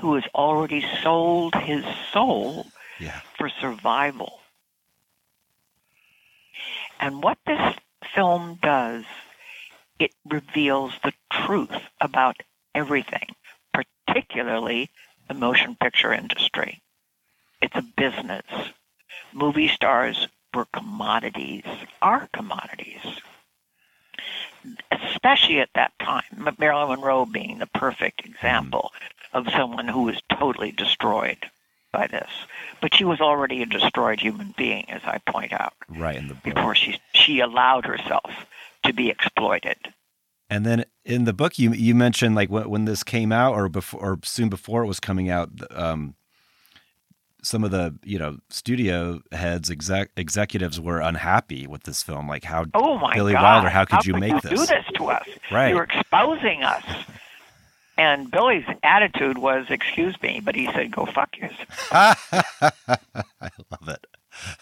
who 0.00 0.14
has 0.14 0.24
already 0.34 0.84
sold 1.02 1.54
his 1.54 1.84
soul 2.12 2.66
yeah 2.98 3.20
for 3.36 3.48
survival. 3.48 4.40
And 6.98 7.22
what 7.22 7.38
this 7.46 7.74
film 8.14 8.58
does, 8.62 9.04
it 9.98 10.12
reveals 10.24 10.92
the 11.02 11.12
truth 11.30 11.76
about 12.00 12.36
everything, 12.74 13.28
particularly 13.72 14.90
the 15.28 15.34
motion 15.34 15.76
picture 15.76 16.12
industry. 16.12 16.80
It's 17.60 17.76
a 17.76 17.82
business. 17.82 18.44
Movie 19.32 19.68
stars 19.68 20.28
were 20.56 20.66
commodities, 20.72 21.64
are 22.02 22.28
commodities. 22.32 23.20
Especially 24.90 25.60
at 25.60 25.68
that 25.74 25.92
time, 26.00 26.24
Marilyn 26.58 26.88
Monroe 26.88 27.26
being 27.26 27.58
the 27.58 27.68
perfect 27.68 28.26
example 28.26 28.92
of 29.32 29.48
someone 29.50 29.86
who 29.86 30.02
was 30.02 30.20
totally 30.30 30.72
destroyed 30.72 31.38
by 31.92 32.08
this. 32.08 32.28
But 32.80 32.94
she 32.94 33.04
was 33.04 33.20
already 33.20 33.62
a 33.62 33.66
destroyed 33.66 34.18
human 34.20 34.54
being, 34.56 34.90
as 34.90 35.02
I 35.04 35.18
point 35.18 35.52
out, 35.52 35.74
right 35.88 36.16
in 36.16 36.28
the 36.28 36.34
book 36.34 36.54
before 36.54 36.74
she 36.74 36.98
she 37.12 37.38
allowed 37.38 37.86
herself 37.86 38.46
to 38.84 38.92
be 38.92 39.08
exploited. 39.08 39.76
And 40.50 40.66
then 40.66 40.84
in 41.04 41.24
the 41.24 41.32
book, 41.32 41.58
you 41.58 41.72
you 41.72 41.94
mentioned 41.94 42.34
like 42.34 42.50
when, 42.50 42.68
when 42.68 42.84
this 42.86 43.04
came 43.04 43.30
out, 43.30 43.54
or 43.54 43.68
before, 43.68 44.00
or 44.00 44.18
soon 44.24 44.48
before 44.48 44.82
it 44.82 44.86
was 44.86 45.00
coming 45.00 45.30
out, 45.30 45.50
um, 45.70 46.15
some 47.46 47.62
of 47.64 47.70
the 47.70 47.94
you 48.04 48.18
know 48.18 48.38
studio 48.50 49.20
heads, 49.32 49.70
exec, 49.70 50.10
executives 50.16 50.80
were 50.80 51.00
unhappy 51.00 51.66
with 51.66 51.84
this 51.84 52.02
film. 52.02 52.28
Like 52.28 52.44
how 52.44 52.64
Oh 52.74 52.98
my 52.98 53.14
Billy 53.14 53.32
God! 53.34 53.42
Wilder, 53.42 53.68
how 53.68 53.84
could 53.84 54.04
you 54.04 54.14
make 54.14 54.40
do 54.42 54.48
this? 54.50 54.68
this 54.68 54.84
to 54.94 55.06
us? 55.06 55.26
right? 55.52 55.68
You're 55.70 55.84
exposing 55.84 56.62
us. 56.64 56.84
And 57.98 58.30
Billy's 58.30 58.66
attitude 58.82 59.38
was, 59.38 59.66
"Excuse 59.70 60.20
me," 60.20 60.40
but 60.44 60.54
he 60.54 60.66
said, 60.72 60.90
"Go 60.90 61.06
fuck 61.06 61.36
yourself." 61.38 61.90
I 61.92 63.48
love 63.70 63.88
it. 63.88 64.06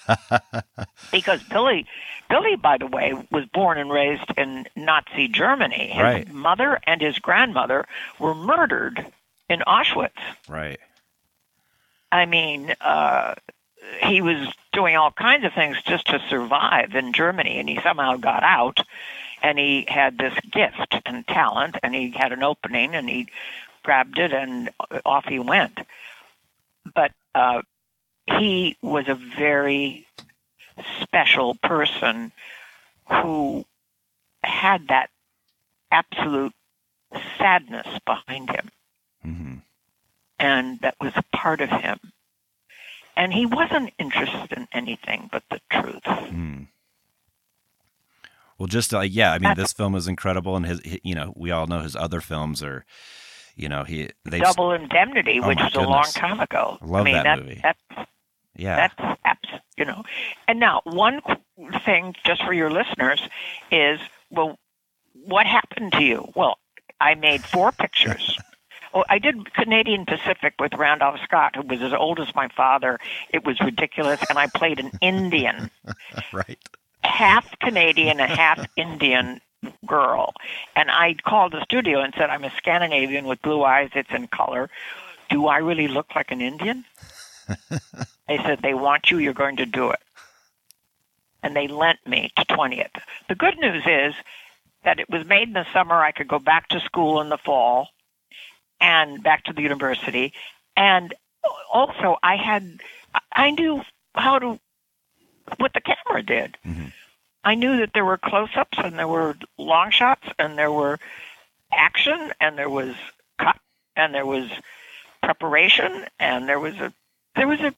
because 1.10 1.42
Billy, 1.44 1.84
Billy, 2.30 2.54
by 2.54 2.78
the 2.78 2.86
way, 2.86 3.12
was 3.32 3.44
born 3.46 3.76
and 3.78 3.90
raised 3.90 4.30
in 4.36 4.66
Nazi 4.76 5.26
Germany. 5.26 5.88
His 5.94 6.02
Right. 6.02 6.32
mother 6.32 6.78
and 6.86 7.00
his 7.00 7.18
grandmother 7.18 7.86
were 8.20 8.34
murdered 8.36 9.04
in 9.50 9.60
Auschwitz. 9.66 10.10
right. 10.48 10.78
I 12.12 12.26
mean, 12.26 12.74
uh, 12.80 13.34
he 14.02 14.20
was 14.22 14.48
doing 14.72 14.96
all 14.96 15.10
kinds 15.12 15.44
of 15.44 15.52
things 15.52 15.76
just 15.82 16.06
to 16.08 16.20
survive 16.28 16.94
in 16.94 17.12
Germany, 17.12 17.58
and 17.58 17.68
he 17.68 17.80
somehow 17.82 18.16
got 18.16 18.42
out. 18.42 18.80
and 19.42 19.58
he 19.58 19.84
had 19.86 20.16
this 20.16 20.34
gift 20.52 20.96
and 21.04 21.26
talent, 21.26 21.76
and 21.82 21.94
he 21.94 22.10
had 22.10 22.32
an 22.32 22.42
opening, 22.42 22.94
and 22.94 23.08
he 23.08 23.28
grabbed 23.82 24.18
it, 24.18 24.32
and 24.32 24.70
off 25.04 25.26
he 25.26 25.38
went. 25.38 25.78
But 26.94 27.12
uh, 27.34 27.60
he 28.26 28.76
was 28.80 29.06
a 29.08 29.14
very 29.14 30.06
special 31.02 31.54
person 31.56 32.32
who 33.10 33.66
had 34.42 34.88
that 34.88 35.10
absolute 35.90 36.54
sadness 37.38 37.86
behind 38.06 38.50
him. 38.50 38.70
And 40.44 40.78
that 40.80 40.94
was 41.00 41.14
a 41.16 41.24
part 41.34 41.62
of 41.62 41.70
him. 41.70 41.98
And 43.16 43.32
he 43.32 43.46
wasn't 43.46 43.94
interested 43.98 44.52
in 44.52 44.68
anything 44.72 45.30
but 45.32 45.42
the 45.50 45.60
truth. 45.70 46.02
Mm. 46.04 46.66
Well, 48.58 48.66
just 48.66 48.92
like 48.92 49.14
yeah, 49.14 49.32
I 49.32 49.38
mean, 49.38 49.54
this 49.56 49.72
film 49.72 49.94
is 49.94 50.06
incredible, 50.06 50.54
and 50.54 50.66
his, 50.66 50.80
you 51.02 51.14
know, 51.14 51.32
we 51.34 51.50
all 51.50 51.66
know 51.66 51.80
his 51.80 51.96
other 51.96 52.20
films 52.20 52.62
are, 52.62 52.84
you 53.56 53.68
know, 53.68 53.84
he 53.84 54.10
they 54.24 54.40
Double 54.40 54.72
Indemnity, 54.72 55.40
oh 55.42 55.48
which 55.48 55.58
was 55.58 55.72
goodness. 55.72 55.86
a 55.86 55.90
long 55.90 56.04
time 56.04 56.40
ago. 56.40 56.78
I 56.80 56.84
love 56.84 57.00
I 57.00 57.04
mean, 57.04 57.14
that, 57.14 57.24
that 57.24 57.38
movie. 57.40 57.60
That's, 57.62 58.08
yeah, 58.54 58.76
that's 58.76 59.18
abs- 59.24 59.62
you 59.76 59.84
know. 59.84 60.02
And 60.46 60.60
now, 60.60 60.82
one 60.84 61.20
thing 61.84 62.14
just 62.24 62.44
for 62.44 62.52
your 62.52 62.70
listeners 62.70 63.26
is, 63.72 63.98
well, 64.30 64.58
what 65.14 65.46
happened 65.46 65.92
to 65.94 66.02
you? 66.04 66.30
Well, 66.36 66.58
I 67.00 67.14
made 67.14 67.42
four 67.42 67.72
pictures. 67.72 68.38
Oh, 68.94 69.04
I 69.08 69.18
did 69.18 69.52
Canadian 69.54 70.06
Pacific 70.06 70.54
with 70.60 70.72
Randolph 70.74 71.18
Scott, 71.24 71.56
who 71.56 71.62
was 71.62 71.82
as 71.82 71.92
old 71.92 72.20
as 72.20 72.32
my 72.36 72.46
father. 72.56 73.00
It 73.30 73.44
was 73.44 73.60
ridiculous, 73.60 74.20
and 74.30 74.38
I 74.38 74.46
played 74.46 74.78
an 74.78 74.92
Indian, 75.00 75.68
right? 76.32 76.58
Half 77.02 77.58
Canadian 77.58 78.20
and 78.20 78.30
half 78.30 78.64
Indian 78.76 79.40
girl. 79.84 80.32
And 80.76 80.92
I 80.92 81.16
called 81.26 81.52
the 81.52 81.64
studio 81.64 82.02
and 82.02 82.14
said, 82.16 82.30
"I'm 82.30 82.44
a 82.44 82.52
Scandinavian 82.56 83.26
with 83.26 83.42
blue 83.42 83.64
eyes. 83.64 83.90
It's 83.94 84.12
in 84.12 84.28
color. 84.28 84.70
Do 85.28 85.48
I 85.48 85.58
really 85.58 85.88
look 85.88 86.14
like 86.14 86.30
an 86.30 86.40
Indian?" 86.40 86.84
they 88.28 88.38
said, 88.38 88.60
"They 88.62 88.74
want 88.74 89.10
you. 89.10 89.18
You're 89.18 89.34
going 89.34 89.56
to 89.56 89.66
do 89.66 89.90
it." 89.90 90.00
And 91.42 91.56
they 91.56 91.66
lent 91.66 92.06
me 92.06 92.32
to 92.36 92.44
20th. 92.44 93.00
The 93.28 93.34
good 93.34 93.58
news 93.58 93.82
is 93.86 94.14
that 94.84 95.00
it 95.00 95.10
was 95.10 95.26
made 95.26 95.48
in 95.48 95.54
the 95.54 95.66
summer. 95.72 95.96
I 95.96 96.12
could 96.12 96.28
go 96.28 96.38
back 96.38 96.68
to 96.68 96.80
school 96.80 97.20
in 97.20 97.28
the 97.28 97.38
fall 97.38 97.88
and 98.80 99.22
back 99.22 99.44
to 99.44 99.52
the 99.52 99.62
university. 99.62 100.32
And 100.76 101.14
also, 101.72 102.16
I 102.22 102.36
had, 102.36 102.80
I 103.32 103.50
knew 103.50 103.82
how 104.14 104.38
to, 104.38 104.58
what 105.58 105.72
the 105.72 105.80
camera 105.80 106.22
did. 106.22 106.56
Mm-hmm. 106.66 106.86
I 107.44 107.54
knew 107.54 107.78
that 107.78 107.90
there 107.92 108.04
were 108.04 108.16
close 108.16 108.50
ups 108.56 108.78
and 108.78 108.98
there 108.98 109.08
were 109.08 109.36
long 109.58 109.90
shots 109.90 110.26
and 110.38 110.56
there 110.56 110.72
were 110.72 110.98
action 111.72 112.32
and 112.40 112.56
there 112.56 112.70
was 112.70 112.94
cut 113.38 113.58
and 113.96 114.14
there 114.14 114.24
was 114.24 114.48
preparation 115.22 116.06
and 116.18 116.48
there 116.48 116.58
was 116.58 116.74
a, 116.76 116.92
there 117.36 117.46
was 117.46 117.60
a, 117.60 117.74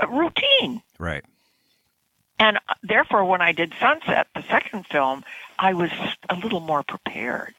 a 0.00 0.06
routine. 0.08 0.82
Right. 0.98 1.24
And 2.40 2.56
uh, 2.56 2.74
therefore, 2.82 3.26
when 3.26 3.42
I 3.42 3.52
did 3.52 3.74
Sunset, 3.78 4.26
the 4.34 4.42
second 4.44 4.86
film, 4.86 5.24
I 5.58 5.74
was 5.74 5.90
a 6.28 6.34
little 6.34 6.60
more 6.60 6.82
prepared 6.82 7.54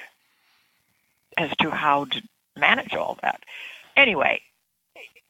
as 1.37 1.51
to 1.59 1.69
how 1.69 2.05
to 2.05 2.21
manage 2.61 2.95
all 2.95 3.17
that. 3.21 3.41
Anyway, 3.97 4.41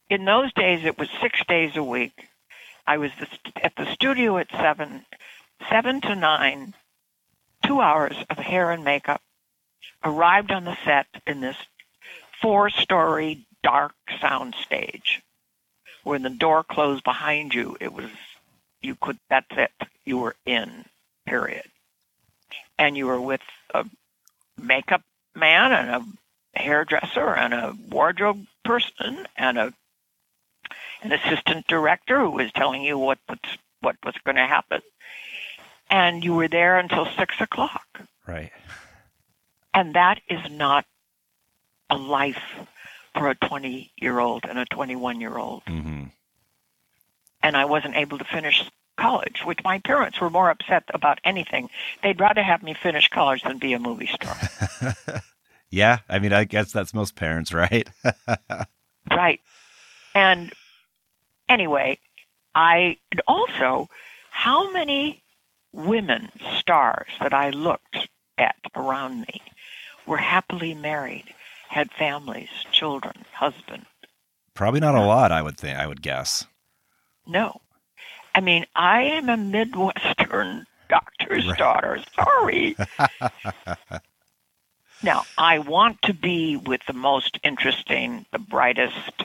in 0.09 0.25
those 0.25 0.53
days, 0.53 0.85
it 0.85 1.00
was 1.00 1.09
six 1.19 1.43
days 1.47 1.75
a 1.75 1.83
week. 1.83 2.27
I 2.85 2.97
was 2.97 3.11
at 3.63 3.75
the 3.75 3.91
studio 3.93 4.38
at 4.38 4.51
seven, 4.51 5.05
seven 5.69 6.01
to 6.01 6.15
nine, 6.15 6.75
two 7.65 7.81
hours 7.81 8.17
of 8.29 8.38
hair 8.38 8.71
and 8.71 8.83
makeup. 8.83 9.21
Arrived 10.03 10.51
on 10.51 10.65
the 10.65 10.77
set 10.83 11.07
in 11.25 11.41
this 11.41 11.55
four-story 12.41 13.45
dark 13.63 13.93
sound 14.19 14.55
stage. 14.55 15.21
When 16.03 16.23
the 16.23 16.29
door 16.29 16.63
closed 16.63 17.03
behind 17.03 17.53
you, 17.53 17.77
it 17.79 17.93
was 17.93 18.09
you 18.81 18.95
could 18.95 19.19
that's 19.29 19.51
it. 19.51 19.71
You 20.05 20.17
were 20.17 20.35
in, 20.45 20.85
period. 21.25 21.65
And 22.79 22.97
you 22.97 23.06
were 23.06 23.21
with 23.21 23.41
a 23.73 23.86
makeup 24.60 25.03
man 25.36 25.71
and 25.71 25.89
a 25.89 26.03
hairdresser 26.53 27.35
and 27.35 27.53
a 27.53 27.75
wardrobe 27.89 28.45
person 28.63 29.27
and 29.37 29.57
a 29.57 29.73
an 31.03 31.11
assistant 31.11 31.65
director 31.67 32.19
who 32.19 32.29
was 32.29 32.51
telling 32.51 32.83
you 32.83 32.95
what 32.95 33.17
was, 33.27 33.39
what 33.79 33.95
was 34.05 34.13
going 34.23 34.35
to 34.35 34.45
happen. 34.45 34.81
And 35.89 36.23
you 36.23 36.35
were 36.35 36.47
there 36.47 36.77
until 36.77 37.07
six 37.17 37.41
o'clock. 37.41 38.01
Right. 38.27 38.51
And 39.73 39.95
that 39.95 40.21
is 40.29 40.39
not 40.51 40.85
a 41.89 41.97
life 41.97 42.43
for 43.15 43.31
a 43.31 43.35
20 43.35 43.91
year 43.97 44.19
old 44.19 44.45
and 44.47 44.59
a 44.59 44.65
21 44.65 45.19
year 45.19 45.35
old. 45.35 45.65
Mm-hmm 45.65 46.03
and 47.43 47.57
I 47.57 47.65
wasn't 47.65 47.95
able 47.95 48.17
to 48.17 48.23
finish 48.23 48.69
college, 48.97 49.41
which 49.45 49.59
my 49.63 49.79
parents 49.79 50.19
were 50.19 50.29
more 50.29 50.49
upset 50.49 50.83
about 50.93 51.19
anything. 51.23 51.69
They'd 52.03 52.19
rather 52.19 52.43
have 52.43 52.61
me 52.61 52.73
finish 52.73 53.07
college 53.09 53.43
than 53.43 53.57
be 53.57 53.73
a 53.73 53.79
movie 53.79 54.07
star. 54.07 54.35
yeah, 55.71 55.99
I 56.10 56.19
mean, 56.19 56.34
I 56.34 56.43
guess 56.43 56.71
that's 56.71 56.93
most 56.93 57.15
parents, 57.15 57.53
right? 57.53 57.89
right. 59.10 59.39
And 60.13 60.53
anyway, 61.49 61.97
I 62.53 62.97
also, 63.27 63.89
how 64.29 64.71
many 64.71 65.23
women 65.71 66.29
stars 66.60 67.07
that 67.21 67.34
I 67.34 67.49
looked 67.49 68.10
at 68.38 68.55
around 68.75 69.21
me 69.21 69.41
were 70.05 70.17
happily 70.17 70.73
married, 70.73 71.34
had 71.69 71.91
families, 71.91 72.49
children, 72.71 73.25
husband? 73.34 73.86
Probably 74.53 74.81
not 74.81 74.95
a 74.95 75.01
lot, 75.05 75.31
I 75.31 75.41
would 75.41 75.57
think, 75.57 75.77
I 75.77 75.88
would 75.88 76.01
guess. 76.01 76.45
No. 77.25 77.62
I 78.36 78.41
mean, 78.41 78.65
I 78.75 79.03
am 79.03 79.29
a 79.29 79.38
Midwestern 79.38 80.65
doctor's 80.89 81.47
right. 81.47 81.57
daughter. 81.57 82.03
Sorry. 82.15 82.75
now, 85.03 85.23
I 85.37 85.59
want 85.59 86.01
to 86.03 86.13
be 86.13 86.57
with 86.57 86.81
the 86.87 86.93
most 86.93 87.39
interesting, 87.43 88.25
the 88.31 88.39
brightest, 88.39 89.23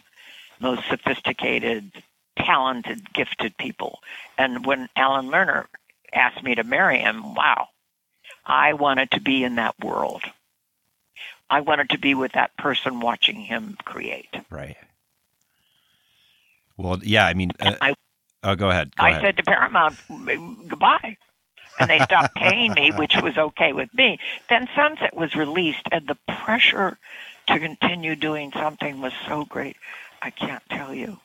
most 0.60 0.82
sophisticated, 0.88 1.90
talented, 2.38 3.12
gifted 3.12 3.56
people. 3.56 4.00
And 4.38 4.64
when 4.64 4.88
Alan 4.96 5.28
Lerner 5.28 5.66
asked 6.12 6.42
me 6.42 6.54
to 6.54 6.64
marry 6.64 6.98
him, 6.98 7.34
wow, 7.34 7.68
I 8.44 8.72
wanted 8.74 9.10
to 9.12 9.20
be 9.20 9.44
in 9.44 9.56
that 9.56 9.74
world. 9.82 10.22
I 11.48 11.60
wanted 11.60 11.90
to 11.90 11.98
be 11.98 12.14
with 12.14 12.32
that 12.32 12.56
person 12.56 13.00
watching 13.00 13.36
him 13.36 13.76
create. 13.84 14.34
Right. 14.50 14.76
Well, 16.76 17.00
yeah, 17.02 17.26
I 17.26 17.34
mean, 17.34 17.52
uh, 17.60 17.74
I, 17.80 17.94
oh, 18.42 18.54
go 18.54 18.68
ahead. 18.70 18.94
Go 18.96 19.04
I 19.04 19.10
ahead. 19.10 19.22
said 19.22 19.36
to 19.38 19.42
Paramount, 19.44 19.96
goodbye. 20.68 21.16
And 21.78 21.90
they 21.90 21.98
stopped 22.00 22.34
paying 22.34 22.72
me, 22.72 22.90
which 22.96 23.16
was 23.22 23.36
okay 23.36 23.72
with 23.72 23.92
me. 23.94 24.18
Then 24.48 24.68
Sunset 24.74 25.14
was 25.14 25.34
released, 25.34 25.86
and 25.90 26.06
the 26.06 26.16
pressure 26.26 26.98
to 27.48 27.58
continue 27.58 28.16
doing 28.16 28.52
something 28.52 29.00
was 29.00 29.12
so 29.26 29.44
great. 29.44 29.76
I 30.22 30.30
can't 30.30 30.62
tell 30.70 30.94
you. 30.94 31.18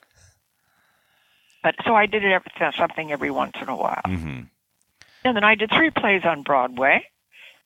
But 1.64 1.76
so 1.86 1.96
I 1.96 2.06
did 2.06 2.24
it 2.24 2.32
every, 2.32 2.52
something 2.78 3.12
every 3.12 3.32
once 3.32 3.56
in 3.62 3.70
a 3.70 3.76
while. 3.76 4.02
Mm-hmm. 4.06 4.42
And 5.24 5.38
then 5.38 5.44
I 5.44 5.56
did 5.56 5.72
three 5.72 5.92
plays 5.92 6.26
on 6.26 6.42
Broadway, 6.42 7.06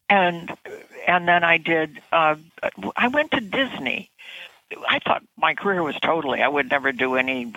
and 0.10 0.52
and 1.08 1.28
then 1.28 1.44
I 1.44 1.58
did. 1.58 2.02
Uh, 2.12 2.36
I 2.98 3.08
went 3.08 3.32
to 3.32 3.40
Disney 3.40 4.12
I 4.88 5.00
thought 5.00 5.24
my 5.38 5.54
career 5.54 5.84
was 5.84 5.96
totally, 6.00 6.42
I 6.42 6.48
would 6.48 6.70
never 6.70 6.92
do 6.92 7.16
any 7.16 7.54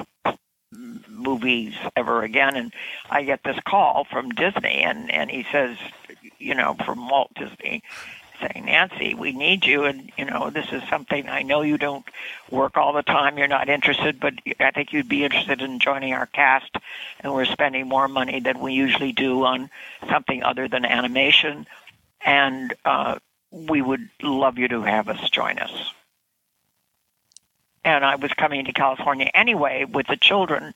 movies 0.73 1.75
ever 1.97 2.23
again. 2.23 2.57
And 2.57 2.73
I 3.11 3.23
get 3.23 3.43
this 3.45 3.59
call 3.67 4.07
from 4.11 4.31
Disney, 4.31 4.83
and, 4.83 5.11
and 5.11 5.31
he 5.31 5.45
says, 5.51 5.77
you 6.39 6.55
know, 6.55 6.77
from 6.85 7.09
Walt 7.09 7.33
Disney, 7.35 7.83
saying, 8.41 8.67
Nancy, 8.67 9.15
we 9.15 9.33
need 9.33 9.65
you. 9.65 9.85
And, 9.85 10.13
you 10.17 10.25
know, 10.25 10.51
this 10.51 10.67
is 10.73 10.83
something 10.89 11.29
I 11.29 11.43
know 11.43 11.63
you 11.63 11.79
don't 11.79 12.05
work 12.51 12.77
all 12.77 12.93
the 12.93 13.03
time. 13.03 13.39
You're 13.39 13.49
not 13.49 13.69
interested, 13.69 14.21
but 14.21 14.35
I 14.61 14.71
think 14.71 14.93
you'd 14.93 15.09
be 15.09 15.25
interested 15.25 15.61
in 15.61 15.81
joining 15.81 16.13
our 16.13 16.27
cast. 16.27 16.77
And 17.21 17.35
we're 17.35 17.47
spending 17.47 17.89
more 17.89 18.09
money 18.09 18.41
than 18.41 18.61
we 18.61 18.75
usually 18.75 19.13
do 19.13 19.45
on 19.45 19.71
something 20.09 20.43
other 20.43 20.69
than 20.69 20.85
animation. 20.85 21.67
And 22.25 22.75
uh, 22.85 23.19
we 23.51 23.83
would 23.83 24.09
love 24.23 24.59
you 24.59 24.69
to 24.69 24.83
have 24.83 25.09
us 25.09 25.29
join 25.31 25.59
us 25.59 25.93
and 27.89 28.05
I 28.05 28.17
was 28.17 28.33
coming 28.35 28.67
to 28.67 28.73
California 28.73 29.31
anyway 29.33 29.85
with 29.85 30.07
the 30.09 30.17
children 30.17 30.75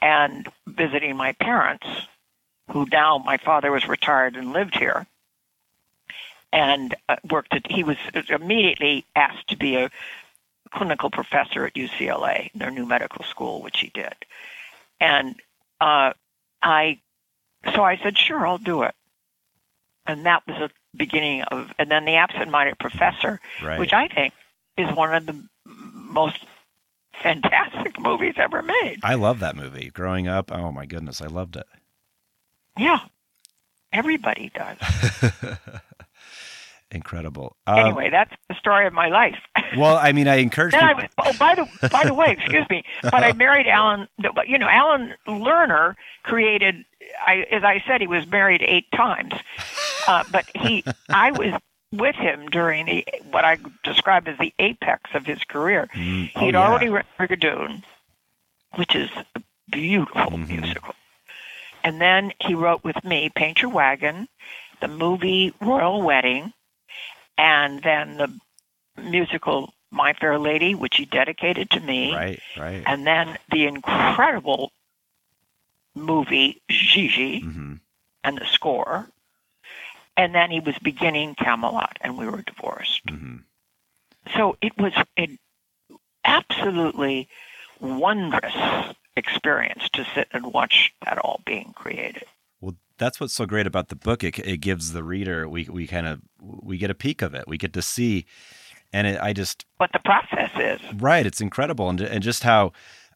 and 0.00 0.48
visiting 0.66 1.14
my 1.16 1.32
parents, 1.32 1.86
who 2.70 2.86
now 2.90 3.18
my 3.18 3.36
father 3.36 3.70
was 3.70 3.86
retired 3.86 4.36
and 4.36 4.52
lived 4.54 4.74
here, 4.76 5.06
and 6.52 6.94
uh, 7.10 7.16
worked 7.30 7.52
at. 7.54 7.70
He 7.70 7.84
was 7.84 7.98
immediately 8.30 9.04
asked 9.14 9.48
to 9.48 9.56
be 9.56 9.76
a 9.76 9.90
clinical 10.72 11.10
professor 11.10 11.66
at 11.66 11.74
UCLA, 11.74 12.50
their 12.54 12.70
new 12.70 12.86
medical 12.86 13.22
school, 13.24 13.60
which 13.60 13.78
he 13.80 13.88
did, 13.92 14.14
and 15.00 15.36
uh, 15.80 16.12
I. 16.62 17.00
So 17.74 17.82
I 17.84 17.98
said, 17.98 18.16
sure, 18.16 18.46
I'll 18.46 18.56
do 18.56 18.84
it. 18.84 18.94
and 20.06 20.24
that 20.24 20.46
was 20.46 20.56
the 20.58 20.70
beginning 20.96 21.42
of. 21.42 21.70
And 21.78 21.90
then 21.90 22.06
the 22.06 22.14
Absent-Minded 22.14 22.78
Professor, 22.78 23.38
Right. 23.62 23.78
which 23.78 23.92
I 23.92 24.08
think 24.08 24.32
is 24.78 24.90
one 24.96 25.14
of 25.14 25.26
the 25.26 25.36
most 26.10 26.44
fantastic 27.22 27.98
movies 27.98 28.34
ever 28.36 28.62
made. 28.62 28.98
I 29.02 29.14
love 29.14 29.40
that 29.40 29.56
movie. 29.56 29.90
Growing 29.92 30.28
up, 30.28 30.50
oh 30.52 30.72
my 30.72 30.86
goodness, 30.86 31.20
I 31.20 31.26
loved 31.26 31.56
it. 31.56 31.66
Yeah, 32.78 33.00
everybody 33.92 34.50
does. 34.54 34.76
Incredible. 36.92 37.56
Um, 37.68 37.78
anyway, 37.78 38.10
that's 38.10 38.34
the 38.48 38.54
story 38.56 38.84
of 38.86 38.92
my 38.92 39.08
life. 39.08 39.36
well, 39.76 39.96
I 39.96 40.10
mean, 40.10 40.26
I 40.26 40.36
encourage 40.36 40.72
Then 40.72 40.82
I 40.82 40.94
was, 40.94 41.04
oh, 41.18 41.32
by 41.38 41.54
the 41.54 41.88
by 41.88 42.04
the 42.04 42.14
way, 42.14 42.36
excuse 42.36 42.68
me, 42.68 42.82
but 43.02 43.22
I 43.22 43.32
married 43.34 43.68
Alan. 43.68 44.08
You 44.46 44.58
know, 44.58 44.68
Alan 44.68 45.14
Lerner 45.28 45.94
created. 46.24 46.84
I, 47.24 47.46
as 47.52 47.62
I 47.62 47.82
said, 47.86 48.00
he 48.00 48.06
was 48.08 48.26
married 48.26 48.62
eight 48.62 48.90
times, 48.92 49.34
uh, 50.08 50.24
but 50.32 50.46
he, 50.54 50.84
I 51.08 51.30
was 51.30 51.54
with 51.92 52.14
him 52.14 52.46
during 52.48 52.86
the 52.86 53.04
what 53.30 53.44
I 53.44 53.58
describe 53.82 54.28
as 54.28 54.38
the 54.38 54.52
apex 54.58 55.10
of 55.14 55.26
his 55.26 55.42
career. 55.44 55.88
Mm, 55.94 56.30
oh, 56.36 56.40
He'd 56.40 56.54
yeah. 56.54 56.60
already 56.60 56.88
written 56.88 57.10
Brigadoon, 57.18 57.82
which 58.76 58.94
is 58.94 59.10
a 59.34 59.42
beautiful 59.70 60.32
Mhm. 60.38 60.48
musical, 60.48 60.94
and 61.82 62.00
then 62.00 62.32
he 62.40 62.54
wrote 62.54 62.84
with 62.84 63.02
me 63.04 63.30
Paint 63.34 63.62
Your 63.62 63.70
Wagon, 63.70 64.28
the 64.80 64.88
movie 64.88 65.52
Royal 65.60 66.02
Wedding, 66.02 66.52
and 67.36 67.82
then 67.82 68.16
the 68.16 68.40
musical 68.96 69.74
My 69.90 70.12
Fair 70.12 70.38
Lady, 70.38 70.74
which 70.74 70.96
he 70.96 71.04
dedicated 71.04 71.70
to 71.70 71.80
me, 71.80 72.14
Right, 72.14 72.40
right. 72.56 72.82
and 72.86 73.04
then 73.06 73.36
the 73.50 73.66
incredible 73.66 74.72
movie 75.94 76.62
Gigi 76.68 77.40
hmm 77.40 77.74
and 78.22 78.36
the 78.38 78.46
score. 78.46 79.10
And 80.20 80.34
then 80.34 80.50
he 80.50 80.60
was 80.60 80.78
beginning 80.82 81.34
Camelot, 81.34 81.96
and 82.02 82.18
we 82.18 82.26
were 82.26 82.42
divorced. 82.42 83.00
hmm 83.08 83.36
So 84.36 84.58
it 84.60 84.76
was 84.76 84.92
an 85.16 85.38
absolutely 86.26 87.26
wondrous 87.80 88.54
experience 89.16 89.88
to 89.94 90.04
sit 90.14 90.28
and 90.32 90.52
watch 90.52 90.92
that 91.06 91.16
all 91.16 91.40
being 91.46 91.72
created. 91.74 92.24
Well, 92.60 92.74
that's 92.98 93.18
what's 93.18 93.32
so 93.32 93.46
great 93.46 93.66
about 93.66 93.88
the 93.88 93.96
book. 93.96 94.22
It, 94.22 94.38
it 94.40 94.58
gives 94.58 94.92
the 94.92 95.02
reader 95.02 95.48
we 95.48 95.66
we 95.70 95.86
kind 95.86 96.06
of 96.06 96.20
we 96.38 96.76
get 96.76 96.90
a 96.90 96.94
peek 96.94 97.22
of 97.22 97.34
it. 97.34 97.48
We 97.48 97.56
get 97.56 97.72
to 97.72 97.80
see, 97.80 98.26
and 98.92 99.06
it, 99.06 99.18
I 99.22 99.32
just 99.32 99.64
What 99.78 99.90
the 99.94 100.00
process 100.00 100.50
is. 100.58 100.80
right. 101.00 101.24
It's 101.24 101.40
incredible, 101.40 101.88
and 101.88 101.98
and 102.02 102.22
just 102.22 102.42
how 102.42 102.72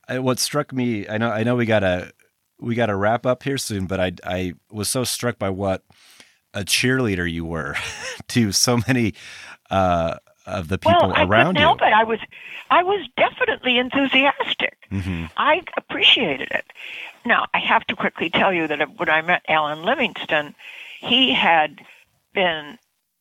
what 0.09 0.38
struck 0.38 0.73
me. 0.73 1.07
I 1.07 1.19
know 1.19 1.31
I 1.31 1.43
know 1.43 1.55
we 1.55 1.67
gotta 1.67 2.12
we 2.59 2.75
gotta 2.75 2.97
wrap 2.97 3.27
up 3.27 3.43
here 3.43 3.59
soon, 3.59 3.85
but 3.85 4.01
I 4.01 4.12
I 4.25 4.55
was 4.71 4.88
so 4.88 5.05
struck 5.05 5.38
by 5.38 5.51
what 5.51 5.83
a 6.55 6.64
cheerleader 6.64 7.31
you 7.31 7.45
were 7.45 7.77
to 8.29 8.53
so 8.53 8.79
many 8.88 9.14
uh, 9.71 10.17
of 10.47 10.69
the 10.69 10.79
people 10.79 11.09
well, 11.09 11.12
I 11.14 11.25
around 11.25 11.55
couldn't 11.55 11.57
you. 11.57 11.62
help 11.62 11.83
it. 11.83 11.93
I 11.93 12.05
was, 12.05 12.19
I 12.71 12.83
was 12.83 13.07
definitely 13.17 13.79
enthusiastic. 13.79 14.77
hmm 14.90 15.25
I 15.37 15.62
appreciated 15.77 16.51
it. 16.51 16.64
Now, 17.25 17.47
I 17.55 17.59
have 17.59 17.85
to 17.87 17.97
quickly 17.97 18.29
tell 18.31 18.53
you 18.53 18.67
that 18.69 18.99
when 18.99 19.09
I 19.09 19.23
met 19.23 19.43
Alan 19.49 19.83
Livingston, 19.83 20.55
he 21.01 21.33
had 21.33 21.81
been 22.35 22.79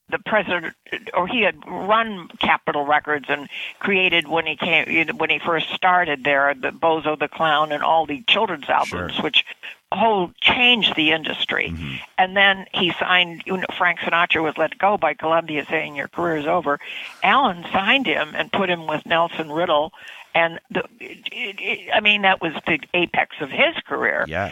the 0.10 0.20
president, 0.20 0.76
or 1.14 1.28
he 1.28 1.42
had 1.42 1.56
run 1.68 2.28
Capitol 2.40 2.86
Records 2.86 3.26
and 3.30 3.48
created 3.80 4.28
when 4.28 4.46
he 4.46 4.56
came 4.56 5.18
when 5.18 5.30
he 5.30 5.40
first 5.40 5.70
started 5.74 6.24
there, 6.24 6.54
the 6.54 6.72
Bozo 6.72 7.18
the 7.18 7.28
Clown 7.28 7.72
and 7.72 7.82
all 7.84 8.06
the 8.06 8.22
children's 8.28 8.70
albums, 8.70 9.14
Sure. 9.14 9.24
which 9.24 9.46
whole 9.92 10.32
changed 10.42 10.96
the 10.96 11.12
industry. 11.12 11.70
Mhm. 11.70 12.00
And 12.18 12.36
then 12.36 12.66
he 12.74 12.92
signed. 13.00 13.44
You 13.46 13.58
know, 13.58 13.66
Frank 13.78 14.00
Sinatra 14.00 14.44
was 14.44 14.58
let 14.58 14.78
go 14.78 14.98
by 14.98 15.14
Columbia, 15.14 15.66
saying 15.70 15.96
your 15.96 16.08
career 16.10 16.38
is 16.38 16.48
over. 16.48 16.80
Alan 17.24 17.64
signed 17.72 18.06
him 18.06 18.34
and 18.36 18.52
put 18.52 18.70
him 18.70 18.88
with 18.88 19.06
Nelson 19.06 19.52
Riddle, 19.52 19.94
and 20.36 20.60
the, 20.70 20.84
it, 21.00 21.22
it, 21.32 21.90
I 21.94 22.00
mean 22.02 22.24
that 22.24 22.42
was 22.42 22.54
the 22.66 22.80
apex 22.94 23.36
of 23.40 23.50
his 23.52 23.76
career. 23.86 24.26
Yeah. 24.28 24.52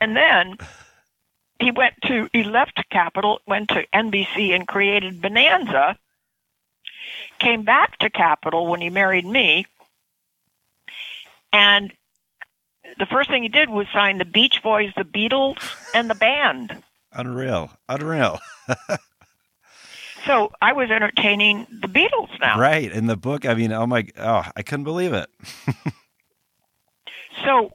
And 0.00 0.16
then 0.16 0.58
he 1.58 1.70
went 1.70 1.94
to 2.06 2.28
he 2.32 2.44
left 2.44 2.82
Capitol, 2.90 3.40
went 3.46 3.70
to 3.70 3.86
NBC 3.94 4.54
and 4.54 4.66
created 4.66 5.20
Bonanza. 5.20 5.98
Came 7.38 7.64
back 7.64 7.98
to 7.98 8.10
Capitol 8.10 8.66
when 8.66 8.80
he 8.80 8.88
married 8.88 9.26
me, 9.26 9.66
and 11.52 11.92
the 12.98 13.06
first 13.06 13.28
thing 13.28 13.42
he 13.42 13.48
did 13.48 13.68
was 13.68 13.86
sign 13.92 14.18
the 14.18 14.24
Beach 14.24 14.62
Boys, 14.62 14.92
the 14.96 15.04
Beatles, 15.04 15.58
and 15.94 16.08
the 16.08 16.14
band. 16.14 16.82
Unreal. 17.12 17.70
Unreal. 17.88 18.40
So 20.26 20.50
I 20.60 20.72
was 20.72 20.90
entertaining 20.90 21.68
the 21.70 21.86
Beatles 21.86 22.30
now. 22.40 22.58
Right. 22.58 22.90
In 22.90 23.06
the 23.06 23.16
book, 23.16 23.46
I 23.46 23.54
mean, 23.54 23.72
oh 23.72 23.86
my, 23.86 24.08
oh, 24.18 24.42
I 24.56 24.62
couldn't 24.62 24.82
believe 24.82 25.12
it. 25.12 25.28
So 27.44 27.72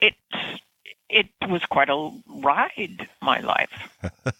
it 0.00 0.14
it 1.08 1.26
was 1.48 1.64
quite 1.66 1.88
a 1.90 2.10
ride, 2.28 3.08
my 3.22 3.40
life. 3.40 3.70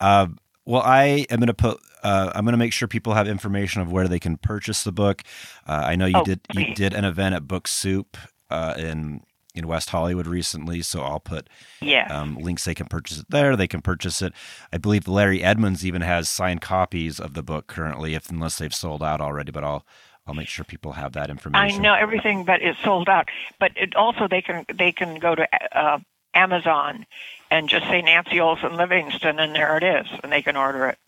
Uh, 0.00 0.28
well, 0.64 0.82
I 0.82 1.26
am 1.30 1.40
going 1.40 1.48
to 1.48 1.54
put. 1.54 1.80
Uh, 2.04 2.30
I'm 2.34 2.44
going 2.44 2.52
to 2.52 2.58
make 2.58 2.72
sure 2.72 2.86
people 2.86 3.14
have 3.14 3.26
information 3.26 3.82
of 3.82 3.90
where 3.90 4.06
they 4.06 4.20
can 4.20 4.36
purchase 4.36 4.84
the 4.84 4.92
book. 4.92 5.22
Uh, 5.66 5.82
I 5.86 5.96
know 5.96 6.06
you 6.06 6.18
Oh, 6.18 6.24
did. 6.24 6.40
You 6.54 6.74
did 6.74 6.94
an 6.94 7.04
event 7.04 7.34
at 7.34 7.48
Book 7.48 7.66
Soup 7.66 8.16
uh, 8.50 8.74
in 8.76 9.22
in 9.54 9.66
West 9.66 9.90
Hollywood 9.90 10.26
recently, 10.28 10.82
so 10.82 11.00
I'll 11.02 11.18
put 11.18 11.48
yeah. 11.80 12.06
um, 12.16 12.36
links. 12.36 12.64
They 12.64 12.74
can 12.74 12.86
purchase 12.86 13.18
it 13.18 13.26
there. 13.30 13.56
They 13.56 13.66
can 13.66 13.82
purchase 13.82 14.22
it. 14.22 14.32
I 14.72 14.78
believe 14.78 15.08
Larry 15.08 15.42
Edmunds 15.42 15.84
even 15.84 16.02
has 16.02 16.30
signed 16.30 16.60
copies 16.60 17.18
of 17.18 17.34
the 17.34 17.42
book 17.42 17.66
currently, 17.66 18.14
if 18.14 18.30
unless 18.30 18.58
they've 18.58 18.72
sold 18.74 19.02
out 19.02 19.20
already. 19.20 19.50
But 19.50 19.64
I'll 19.64 19.84
I'll 20.28 20.34
make 20.34 20.48
sure 20.48 20.64
people 20.64 20.92
have 20.92 21.14
that 21.14 21.30
information. 21.30 21.80
I 21.80 21.82
know 21.82 21.94
everything, 21.94 22.44
but 22.44 22.60
it's 22.60 22.78
sold 22.84 23.08
out. 23.08 23.28
But 23.58 23.72
it 23.76 23.96
also 23.96 24.28
they 24.28 24.42
can 24.42 24.66
they 24.72 24.92
can 24.92 25.18
go 25.18 25.34
to 25.34 25.48
uh, 25.72 25.98
Amazon 26.34 27.06
and 27.50 27.68
just 27.68 27.86
say 27.86 28.02
Nancy 28.02 28.38
Olson 28.38 28.76
Livingston, 28.76 29.38
and 29.38 29.54
there 29.54 29.78
it 29.78 29.82
is, 29.82 30.06
and 30.22 30.30
they 30.30 30.42
can 30.42 30.54
order 30.54 30.86
it. 30.86 30.98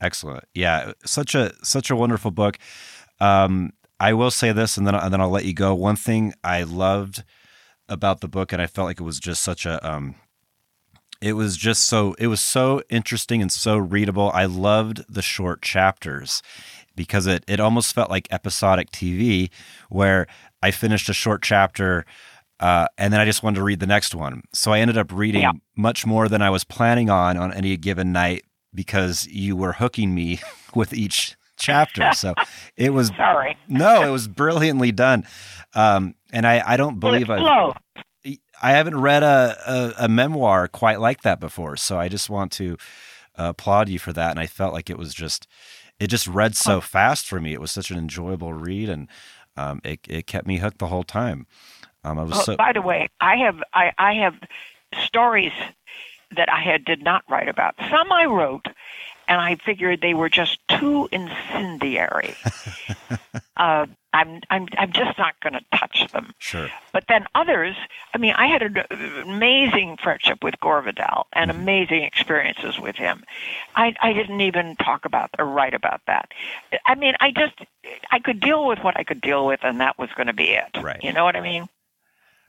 Excellent. 0.00 0.44
Yeah, 0.54 0.92
such 1.04 1.34
a 1.34 1.52
such 1.64 1.90
a 1.90 1.96
wonderful 1.96 2.30
book. 2.30 2.56
Um, 3.20 3.72
I 3.98 4.12
will 4.12 4.30
say 4.30 4.52
this, 4.52 4.76
and 4.76 4.86
then 4.86 4.94
and 4.94 5.12
then 5.12 5.20
I'll 5.20 5.28
let 5.28 5.44
you 5.44 5.54
go. 5.54 5.74
One 5.74 5.96
thing 5.96 6.34
I 6.44 6.62
loved 6.62 7.24
about 7.88 8.20
the 8.20 8.28
book, 8.28 8.52
and 8.52 8.62
I 8.62 8.68
felt 8.68 8.86
like 8.86 9.00
it 9.00 9.04
was 9.04 9.18
just 9.18 9.42
such 9.42 9.66
a 9.66 9.84
um, 9.86 10.14
it 11.20 11.32
was 11.32 11.56
just 11.56 11.84
so 11.84 12.14
it 12.20 12.28
was 12.28 12.40
so 12.40 12.80
interesting 12.88 13.42
and 13.42 13.50
so 13.50 13.76
readable. 13.76 14.30
I 14.32 14.44
loved 14.44 15.02
the 15.12 15.22
short 15.22 15.62
chapters 15.62 16.42
because 16.98 17.26
it 17.26 17.42
it 17.48 17.60
almost 17.60 17.94
felt 17.94 18.10
like 18.10 18.28
episodic 18.30 18.90
TV, 18.90 19.48
where 19.88 20.26
I 20.62 20.70
finished 20.70 21.08
a 21.08 21.14
short 21.14 21.40
chapter. 21.42 22.04
Uh, 22.60 22.88
and 22.98 23.12
then 23.12 23.20
I 23.20 23.24
just 23.24 23.42
wanted 23.44 23.56
to 23.58 23.62
read 23.62 23.78
the 23.78 23.86
next 23.86 24.16
one. 24.16 24.42
So 24.52 24.72
I 24.72 24.80
ended 24.80 24.98
up 24.98 25.12
reading 25.12 25.42
Yeah. 25.42 25.52
much 25.76 26.04
more 26.04 26.28
than 26.28 26.42
I 26.42 26.50
was 26.50 26.64
planning 26.64 27.08
on 27.08 27.36
on 27.36 27.54
any 27.54 27.76
given 27.76 28.10
night 28.12 28.44
because 28.74 29.26
you 29.28 29.54
were 29.56 29.74
hooking 29.74 30.12
me 30.14 30.40
with 30.74 30.92
each 30.92 31.36
chapter. 31.56 32.10
So 32.14 32.34
it 32.76 32.92
was 32.92 33.08
Sorry, 33.16 33.56
no, 33.68 34.02
it 34.02 34.10
was 34.10 34.26
brilliantly 34.26 34.90
done. 34.92 35.24
Um, 35.74 36.16
and 36.32 36.44
I, 36.46 36.62
I 36.66 36.76
don't 36.76 36.98
believe 36.98 37.30
I. 37.30 37.72
I 38.60 38.72
haven't 38.72 39.00
read 39.00 39.22
a, 39.22 39.56
a, 39.98 40.04
a 40.06 40.08
memoir 40.08 40.66
quite 40.66 40.98
like 41.00 41.22
that 41.22 41.38
before. 41.38 41.76
So 41.76 41.96
I 42.00 42.08
just 42.08 42.28
want 42.28 42.50
to 42.52 42.76
uh, 43.38 43.50
applaud 43.50 43.88
you 43.88 44.00
for 44.00 44.12
that. 44.12 44.30
And 44.32 44.40
I 44.40 44.46
felt 44.48 44.74
like 44.74 44.90
it 44.90 44.98
was 44.98 45.14
just 45.14 45.46
it 46.00 46.08
just 46.08 46.26
read 46.26 46.56
so 46.56 46.80
fast 46.80 47.26
for 47.26 47.40
me. 47.40 47.52
It 47.52 47.60
was 47.60 47.72
such 47.72 47.90
an 47.90 47.98
enjoyable 47.98 48.52
read, 48.52 48.88
and 48.88 49.08
um, 49.56 49.80
it 49.84 50.00
it 50.08 50.26
kept 50.26 50.46
me 50.46 50.58
hooked 50.58 50.78
the 50.78 50.86
whole 50.86 51.04
time. 51.04 51.46
Um, 52.04 52.18
I 52.18 52.22
was 52.22 52.38
Oh, 52.38 52.42
so 52.42 52.56
by 52.56 52.72
the 52.72 52.82
way, 52.82 53.08
I 53.20 53.36
have 53.36 53.62
I, 53.74 53.92
I 53.98 54.14
have 54.14 54.34
stories 55.04 55.52
that 56.36 56.50
I 56.52 56.60
had 56.60 56.84
did 56.84 57.02
not 57.02 57.24
write 57.28 57.48
about. 57.48 57.74
Some 57.90 58.12
I 58.12 58.26
wrote, 58.26 58.66
and 59.28 59.40
I 59.40 59.56
figured 59.56 60.00
they 60.00 60.14
were 60.14 60.30
just 60.30 60.58
too 60.68 61.08
incendiary. 61.12 62.34
uh, 63.56 63.86
I'm 64.14 64.40
I'm 64.48 64.66
I'm 64.78 64.90
just 64.90 65.18
not 65.18 65.38
going 65.40 65.52
to 65.52 65.60
touch 65.76 66.10
them. 66.12 66.32
sure. 66.38 66.70
But 66.94 67.04
then 67.08 67.26
others, 67.34 67.76
I 68.14 68.18
mean, 68.18 68.32
I 68.34 68.46
had 68.46 68.62
an 68.62 68.78
amazing 69.22 69.98
friendship 70.02 70.42
with 70.42 70.58
Gore 70.60 70.80
Vidal 70.80 71.26
and 71.34 71.50
amazing 71.50 72.04
experiences 72.04 72.78
with 72.78 72.96
him. 72.96 73.22
I, 73.76 73.94
I 74.00 74.14
didn't 74.14 74.40
even 74.40 74.76
talk 74.76 75.04
about 75.04 75.30
or 75.38 75.44
write 75.44 75.74
about 75.74 76.00
that. 76.06 76.30
I 76.86 76.94
mean, 76.94 77.14
I 77.20 77.32
just, 77.32 77.54
I 78.10 78.18
could 78.18 78.40
deal 78.40 78.66
with 78.66 78.78
what 78.78 78.98
I 78.98 79.04
could 79.04 79.20
deal 79.20 79.46
with, 79.46 79.60
and 79.62 79.78
that 79.80 79.98
was 79.98 80.08
going 80.16 80.28
to 80.28 80.32
be 80.32 80.52
it. 80.52 80.78
Right. 80.80 81.04
You 81.04 81.12
know 81.12 81.24
what 81.24 81.36
I 81.36 81.42
mean? 81.42 81.68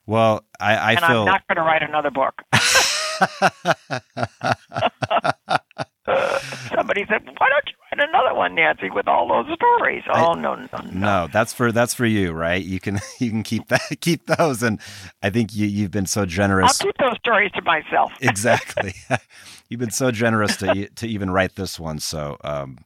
Well, 0.06 0.46
I, 0.60 0.76
I 0.76 0.92
and 0.94 1.02
feel 1.02 1.20
I'm 1.20 1.26
not 1.26 1.46
going 1.48 1.58
to 1.58 1.62
write 1.62 1.84
another 1.84 2.10
book. 2.10 2.42
Somebody 6.76 7.06
said, 7.08 7.22
why 7.38 7.50
don't 7.50 7.67
you 7.67 7.74
write 7.98 8.10
another 8.10 8.34
one, 8.36 8.56
Nancy, 8.56 8.89
with 8.89 9.08
all 9.08 9.28
those 9.28 9.54
stories. 9.56 10.04
Oh 10.13 10.34
no, 10.34 10.56
no, 10.56 10.67
no. 10.72 10.91
No, 10.91 11.28
that's 11.32 11.54
for 11.54 11.72
that's 11.72 11.93
for 11.93 12.06
you, 12.06 12.32
right? 12.32 12.63
You 12.63 12.80
can 12.80 13.00
you 13.19 13.30
can 13.30 13.43
keep 13.43 13.67
that 13.69 13.82
keep 14.02 14.26
those, 14.28 14.63
and 14.63 14.80
I 15.24 15.30
think 15.30 15.56
you 15.56 15.65
you've 15.67 15.91
been 15.91 16.06
so 16.06 16.26
generous. 16.26 16.80
I'll 16.82 16.88
keep 16.88 16.98
those 16.98 17.17
stories 17.17 17.52
to 17.54 17.62
myself. 17.63 18.12
exactly. 18.22 18.93
You've 19.69 19.80
been 19.80 19.91
so 19.91 20.12
generous 20.12 20.58
to 20.58 20.88
to 20.89 21.08
even 21.08 21.30
write 21.32 21.56
this 21.56 21.80
one. 21.80 22.00
So, 22.00 22.38
um, 22.43 22.80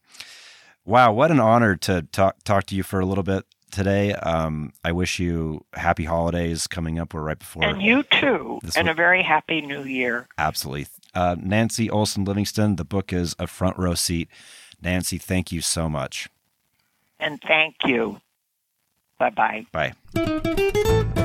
wow, 0.86 1.14
what 1.14 1.32
an 1.32 1.40
honor 1.40 1.76
to 1.78 2.04
talk 2.12 2.44
talk 2.44 2.66
to 2.68 2.76
you 2.76 2.84
for 2.84 3.00
a 3.00 3.06
little 3.06 3.24
bit 3.24 3.46
today. 3.72 4.14
Um, 4.14 4.74
I 4.84 4.92
wish 4.92 5.18
you 5.20 5.66
happy 5.74 6.04
holidays 6.06 6.68
coming 6.68 7.00
up. 7.00 7.14
We're 7.14 7.22
right 7.22 7.40
before. 7.40 7.64
and 7.64 7.82
you 7.82 8.04
too, 8.04 8.60
and 8.76 8.88
was- 8.88 8.92
a 8.92 8.94
very 8.94 9.24
happy 9.24 9.62
New 9.62 9.84
Year. 9.84 10.28
Absolutely. 10.38 10.88
Uh, 11.14 11.36
Nancy 11.40 11.90
Olson 11.90 12.26
Livingston. 12.26 12.76
The 12.76 12.86
book 12.86 13.14
is 13.14 13.36
a 13.40 13.48
front 13.48 13.78
row 13.78 13.94
seat. 13.94 14.30
Nancy, 14.82 15.18
thank 15.18 15.52
you 15.52 15.62
so 15.62 15.90
much. 15.90 16.30
And 17.20 17.42
thank 17.48 17.76
you. 17.86 18.20
Bye 19.18 19.30
bye. 19.30 19.66
Bye. 19.72 21.24